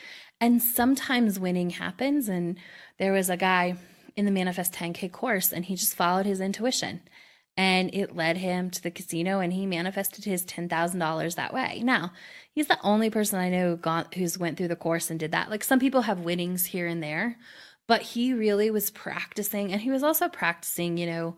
And 0.40 0.62
sometimes 0.62 1.38
winning 1.38 1.70
happens. 1.70 2.28
And 2.28 2.58
there 2.98 3.12
was 3.12 3.30
a 3.30 3.36
guy 3.36 3.76
in 4.16 4.24
the 4.24 4.30
Manifest 4.30 4.72
10K 4.74 5.10
course, 5.12 5.52
and 5.52 5.64
he 5.64 5.76
just 5.76 5.94
followed 5.94 6.26
his 6.26 6.40
intuition. 6.40 7.00
And 7.56 7.94
it 7.94 8.16
led 8.16 8.38
him 8.38 8.70
to 8.70 8.82
the 8.82 8.90
casino, 8.90 9.40
and 9.40 9.52
he 9.52 9.66
manifested 9.66 10.24
his 10.24 10.44
$10,000 10.44 11.34
that 11.34 11.52
way. 11.52 11.82
Now, 11.84 12.12
he's 12.52 12.68
the 12.68 12.78
only 12.82 13.10
person 13.10 13.38
I 13.38 13.50
know 13.50 13.76
gone, 13.76 14.06
who's 14.14 14.38
went 14.38 14.56
through 14.56 14.68
the 14.68 14.76
course 14.76 15.10
and 15.10 15.20
did 15.20 15.32
that. 15.32 15.50
Like 15.50 15.64
some 15.64 15.78
people 15.78 16.02
have 16.02 16.20
winnings 16.20 16.66
here 16.66 16.86
and 16.86 17.02
there, 17.02 17.36
but 17.86 18.02
he 18.02 18.32
really 18.32 18.70
was 18.70 18.90
practicing, 18.90 19.72
and 19.72 19.82
he 19.82 19.90
was 19.90 20.02
also 20.02 20.28
practicing, 20.28 20.96
you 20.96 21.06
know, 21.06 21.36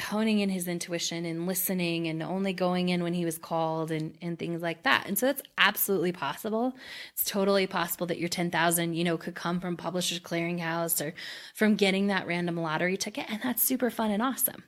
honing 0.00 0.40
in 0.40 0.48
his 0.48 0.68
intuition 0.68 1.26
and 1.26 1.46
listening 1.46 2.08
and 2.08 2.22
only 2.22 2.52
going 2.52 2.88
in 2.88 3.02
when 3.02 3.12
he 3.12 3.24
was 3.24 3.36
called 3.36 3.90
and, 3.90 4.16
and 4.22 4.38
things 4.38 4.62
like 4.62 4.82
that. 4.84 5.06
And 5.06 5.18
so 5.18 5.26
that's 5.26 5.42
absolutely 5.58 6.12
possible. 6.12 6.74
It's 7.12 7.24
totally 7.24 7.66
possible 7.66 8.06
that 8.06 8.18
your 8.18 8.28
10,000, 8.28 8.94
you 8.94 9.04
know, 9.04 9.18
could 9.18 9.34
come 9.34 9.60
from 9.60 9.76
Publishers 9.76 10.20
Clearinghouse 10.20 11.04
or 11.04 11.14
from 11.54 11.76
getting 11.76 12.06
that 12.06 12.26
random 12.26 12.56
lottery 12.56 12.96
ticket. 12.96 13.26
And 13.28 13.40
that's 13.42 13.62
super 13.62 13.90
fun 13.90 14.10
and 14.10 14.22
awesome. 14.22 14.64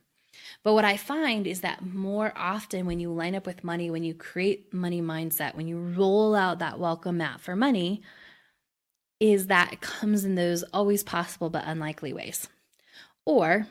But 0.63 0.75
what 0.75 0.85
I 0.85 0.97
find 0.97 1.47
is 1.47 1.63
that 1.63 1.85
more 1.85 2.33
often 2.37 2.87
when 2.87 3.01
you 3.01 3.11
line 3.11 3.35
up 3.35 3.47
with 3.47 3.65
money, 3.65 3.91
when 3.91 4.05
you 4.05 4.15
create 4.15 4.73
money 4.73 5.01
mindset, 5.01 5.55
when 5.55 5.67
you 5.67 5.79
roll 5.79 6.35
out 6.35 6.59
that 6.59 6.79
welcome 6.79 7.19
mat 7.19 7.41
for 7.41 7.57
money, 7.57 8.03
is 9.21 9.47
that 9.47 9.73
it 9.73 9.81
comes 9.81 10.25
in 10.25 10.35
those 10.35 10.63
always 10.65 11.03
possible 11.03 11.49
but 11.49 11.65
unlikely 11.67 12.13
ways. 12.13 12.49
Or 13.25 13.67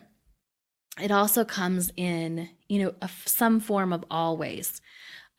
it 1.01 1.11
also 1.11 1.43
comes 1.43 1.91
in, 1.97 2.49
you 2.69 2.83
know, 2.83 2.93
a, 3.01 3.09
some 3.25 3.59
form 3.59 3.93
of 3.93 4.05
always. 4.11 4.81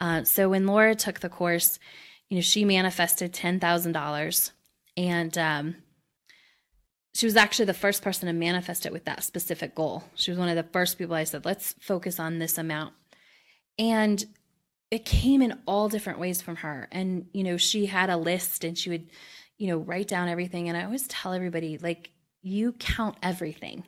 Uh, 0.00 0.24
so 0.24 0.48
when 0.48 0.66
Laura 0.66 0.94
took 0.94 1.20
the 1.20 1.28
course, 1.28 1.78
you 2.28 2.36
know, 2.36 2.42
she 2.42 2.64
manifested 2.64 3.32
ten 3.32 3.60
thousand 3.60 3.92
dollars, 3.92 4.52
and 4.96 5.36
um, 5.38 5.76
she 7.14 7.26
was 7.26 7.36
actually 7.36 7.66
the 7.66 7.74
first 7.74 8.02
person 8.02 8.26
to 8.26 8.32
manifest 8.32 8.86
it 8.86 8.92
with 8.92 9.04
that 9.04 9.22
specific 9.22 9.74
goal. 9.74 10.02
She 10.14 10.30
was 10.30 10.38
one 10.38 10.48
of 10.48 10.56
the 10.56 10.70
first 10.72 10.98
people 10.98 11.14
I 11.14 11.24
said, 11.24 11.44
"Let's 11.44 11.74
focus 11.80 12.18
on 12.18 12.38
this 12.38 12.58
amount," 12.58 12.94
and 13.78 14.24
it 14.90 15.04
came 15.04 15.42
in 15.42 15.60
all 15.66 15.88
different 15.88 16.18
ways 16.18 16.42
from 16.42 16.56
her. 16.56 16.88
And 16.90 17.26
you 17.32 17.44
know, 17.44 17.56
she 17.56 17.86
had 17.86 18.10
a 18.10 18.16
list, 18.16 18.64
and 18.64 18.76
she 18.76 18.90
would, 18.90 19.06
you 19.58 19.68
know, 19.68 19.78
write 19.78 20.08
down 20.08 20.28
everything. 20.28 20.68
And 20.68 20.76
I 20.76 20.84
always 20.84 21.06
tell 21.06 21.32
everybody, 21.32 21.78
like, 21.78 22.10
you 22.42 22.72
count 22.72 23.16
everything 23.22 23.84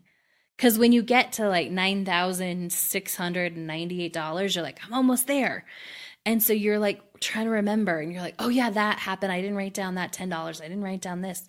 because 0.56 0.78
when 0.78 0.92
you 0.92 1.02
get 1.02 1.32
to 1.32 1.48
like 1.48 1.70
$9,698, 1.70 4.54
you're 4.54 4.64
like, 4.64 4.80
I'm 4.84 4.94
almost 4.94 5.26
there. 5.26 5.66
And 6.24 6.42
so 6.42 6.52
you're 6.52 6.78
like 6.78 7.02
trying 7.20 7.44
to 7.44 7.50
remember 7.50 8.00
and 8.00 8.12
you're 8.12 8.22
like, 8.22 8.36
oh, 8.38 8.48
yeah, 8.48 8.70
that 8.70 8.98
happened. 8.98 9.32
I 9.32 9.40
didn't 9.40 9.56
write 9.56 9.74
down 9.74 9.96
that 9.96 10.12
$10. 10.12 10.32
I 10.32 10.68
didn't 10.68 10.82
write 10.82 11.02
down 11.02 11.20
this. 11.20 11.46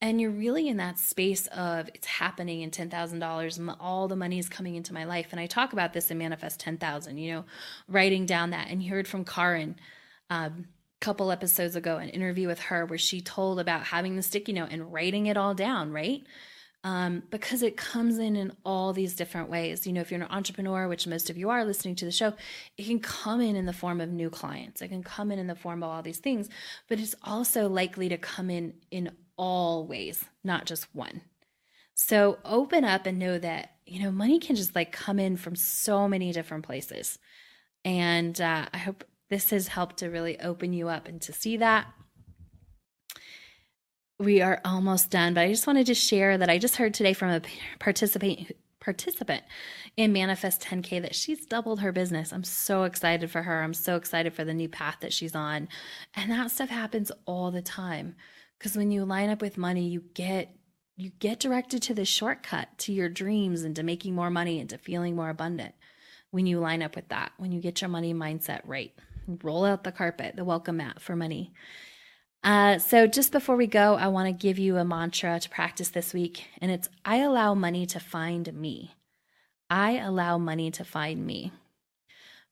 And 0.00 0.20
you're 0.20 0.30
really 0.30 0.68
in 0.68 0.76
that 0.76 0.98
space 0.98 1.46
of 1.48 1.88
it's 1.94 2.06
happening 2.06 2.60
in 2.60 2.70
$10,000. 2.70 3.76
All 3.80 4.08
the 4.08 4.16
money 4.16 4.38
is 4.38 4.48
coming 4.48 4.76
into 4.76 4.94
my 4.94 5.04
life. 5.04 5.28
And 5.32 5.40
I 5.40 5.46
talk 5.46 5.72
about 5.72 5.92
this 5.92 6.10
in 6.10 6.18
Manifest 6.18 6.60
10,000, 6.60 7.18
you 7.18 7.32
know, 7.32 7.44
writing 7.88 8.26
down 8.26 8.50
that. 8.50 8.68
And 8.68 8.82
you 8.82 8.90
heard 8.90 9.08
from 9.08 9.24
Karin 9.24 9.76
um, 10.30 10.66
a 11.00 11.04
couple 11.04 11.32
episodes 11.32 11.76
ago, 11.76 11.96
an 11.96 12.10
interview 12.10 12.46
with 12.46 12.60
her 12.60 12.86
where 12.86 12.98
she 12.98 13.20
told 13.20 13.58
about 13.58 13.84
having 13.84 14.16
the 14.16 14.22
sticky 14.22 14.52
note 14.52 14.68
and 14.70 14.92
writing 14.92 15.26
it 15.26 15.36
all 15.36 15.54
down, 15.54 15.92
right? 15.92 16.22
Um, 16.86 17.24
because 17.30 17.64
it 17.64 17.76
comes 17.76 18.18
in 18.18 18.36
in 18.36 18.52
all 18.64 18.92
these 18.92 19.16
different 19.16 19.50
ways. 19.50 19.88
You 19.88 19.92
know, 19.92 20.02
if 20.02 20.12
you're 20.12 20.22
an 20.22 20.30
entrepreneur, 20.30 20.86
which 20.86 21.08
most 21.08 21.28
of 21.28 21.36
you 21.36 21.50
are 21.50 21.64
listening 21.64 21.96
to 21.96 22.04
the 22.04 22.12
show, 22.12 22.32
it 22.78 22.86
can 22.86 23.00
come 23.00 23.40
in 23.40 23.56
in 23.56 23.66
the 23.66 23.72
form 23.72 24.00
of 24.00 24.08
new 24.08 24.30
clients. 24.30 24.80
It 24.80 24.88
can 24.88 25.02
come 25.02 25.32
in 25.32 25.40
in 25.40 25.48
the 25.48 25.56
form 25.56 25.82
of 25.82 25.90
all 25.90 26.00
these 26.00 26.20
things, 26.20 26.48
but 26.88 27.00
it's 27.00 27.16
also 27.24 27.68
likely 27.68 28.08
to 28.08 28.16
come 28.16 28.50
in 28.50 28.74
in 28.92 29.10
all 29.36 29.84
ways, 29.84 30.26
not 30.44 30.64
just 30.64 30.86
one. 30.94 31.22
So 31.94 32.38
open 32.44 32.84
up 32.84 33.04
and 33.04 33.18
know 33.18 33.36
that, 33.36 33.72
you 33.84 34.00
know, 34.00 34.12
money 34.12 34.38
can 34.38 34.54
just 34.54 34.76
like 34.76 34.92
come 34.92 35.18
in 35.18 35.36
from 35.36 35.56
so 35.56 36.06
many 36.06 36.30
different 36.30 36.64
places. 36.64 37.18
And 37.84 38.40
uh, 38.40 38.66
I 38.72 38.78
hope 38.78 39.02
this 39.28 39.50
has 39.50 39.66
helped 39.66 39.96
to 39.98 40.08
really 40.08 40.38
open 40.38 40.72
you 40.72 40.88
up 40.88 41.08
and 41.08 41.20
to 41.22 41.32
see 41.32 41.56
that 41.56 41.88
we 44.18 44.40
are 44.40 44.60
almost 44.64 45.10
done, 45.10 45.34
but 45.34 45.42
I 45.42 45.48
just 45.48 45.66
wanted 45.66 45.86
to 45.86 45.94
share 45.94 46.38
that 46.38 46.48
I 46.48 46.58
just 46.58 46.76
heard 46.76 46.94
today 46.94 47.12
from 47.12 47.30
a 47.30 47.42
participant 47.78 48.52
participant 48.80 49.42
in 49.96 50.12
Manifest 50.12 50.62
10K 50.62 51.02
that 51.02 51.14
she's 51.14 51.44
doubled 51.44 51.80
her 51.80 51.90
business. 51.90 52.32
I'm 52.32 52.44
so 52.44 52.84
excited 52.84 53.30
for 53.32 53.42
her. 53.42 53.62
I'm 53.62 53.74
so 53.74 53.96
excited 53.96 54.32
for 54.32 54.44
the 54.44 54.54
new 54.54 54.68
path 54.68 54.98
that 55.00 55.12
she's 55.12 55.34
on. 55.34 55.68
And 56.14 56.30
that 56.30 56.52
stuff 56.52 56.68
happens 56.68 57.10
all 57.24 57.50
the 57.50 57.62
time 57.62 58.14
because 58.58 58.76
when 58.76 58.92
you 58.92 59.04
line 59.04 59.28
up 59.28 59.42
with 59.42 59.58
money, 59.58 59.88
you 59.88 60.04
get 60.14 60.56
you 60.96 61.10
get 61.18 61.40
directed 61.40 61.82
to 61.82 61.94
the 61.94 62.06
shortcut 62.06 62.68
to 62.78 62.92
your 62.92 63.10
dreams 63.10 63.64
and 63.64 63.76
to 63.76 63.82
making 63.82 64.14
more 64.14 64.30
money 64.30 64.60
and 64.60 64.70
to 64.70 64.78
feeling 64.78 65.14
more 65.14 65.28
abundant 65.28 65.74
when 66.30 66.46
you 66.46 66.58
line 66.58 66.82
up 66.82 66.96
with 66.96 67.08
that. 67.08 67.32
When 67.36 67.52
you 67.52 67.60
get 67.60 67.82
your 67.82 67.90
money 67.90 68.14
mindset 68.14 68.60
right. 68.64 68.94
Roll 69.42 69.64
out 69.64 69.84
the 69.84 69.92
carpet, 69.92 70.36
the 70.36 70.44
welcome 70.44 70.78
mat 70.78 71.02
for 71.02 71.16
money. 71.16 71.52
Uh, 72.46 72.78
so, 72.78 73.08
just 73.08 73.32
before 73.32 73.56
we 73.56 73.66
go, 73.66 73.96
I 73.96 74.06
want 74.06 74.28
to 74.28 74.46
give 74.46 74.56
you 74.56 74.76
a 74.76 74.84
mantra 74.84 75.40
to 75.40 75.50
practice 75.50 75.88
this 75.88 76.14
week, 76.14 76.44
and 76.60 76.70
it's 76.70 76.88
I 77.04 77.16
allow 77.16 77.54
money 77.54 77.86
to 77.86 77.98
find 77.98 78.54
me. 78.54 78.94
I 79.68 79.98
allow 79.98 80.38
money 80.38 80.70
to 80.70 80.84
find 80.84 81.26
me. 81.26 81.50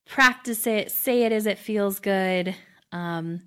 Practice 0.05 0.67
it, 0.67 0.91
say 0.91 1.23
it 1.23 1.31
as 1.31 1.47
it 1.47 1.61
feels 1.61 2.01
good, 2.01 2.57
um, 2.91 3.43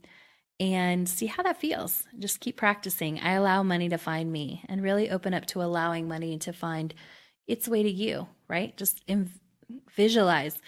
and 0.57 1.09
see 1.09 1.25
how 1.25 1.43
that 1.43 1.59
feels. 1.59 2.05
Just 2.17 2.39
keep 2.39 2.55
practicing. 2.55 3.19
I 3.19 3.33
allow 3.33 3.61
money 3.61 3.89
to 3.89 3.97
find 3.97 4.31
me, 4.31 4.63
and 4.69 4.81
really 4.81 5.09
open 5.09 5.33
up 5.33 5.47
to 5.47 5.61
allowing 5.61 6.07
money 6.07 6.37
to 6.37 6.53
find 6.53 6.93
its 7.45 7.67
way 7.67 7.83
to 7.83 7.91
you, 7.91 8.29
right? 8.47 8.75
Just 8.77 9.03
Im- 9.07 9.41
visualize 9.93 10.61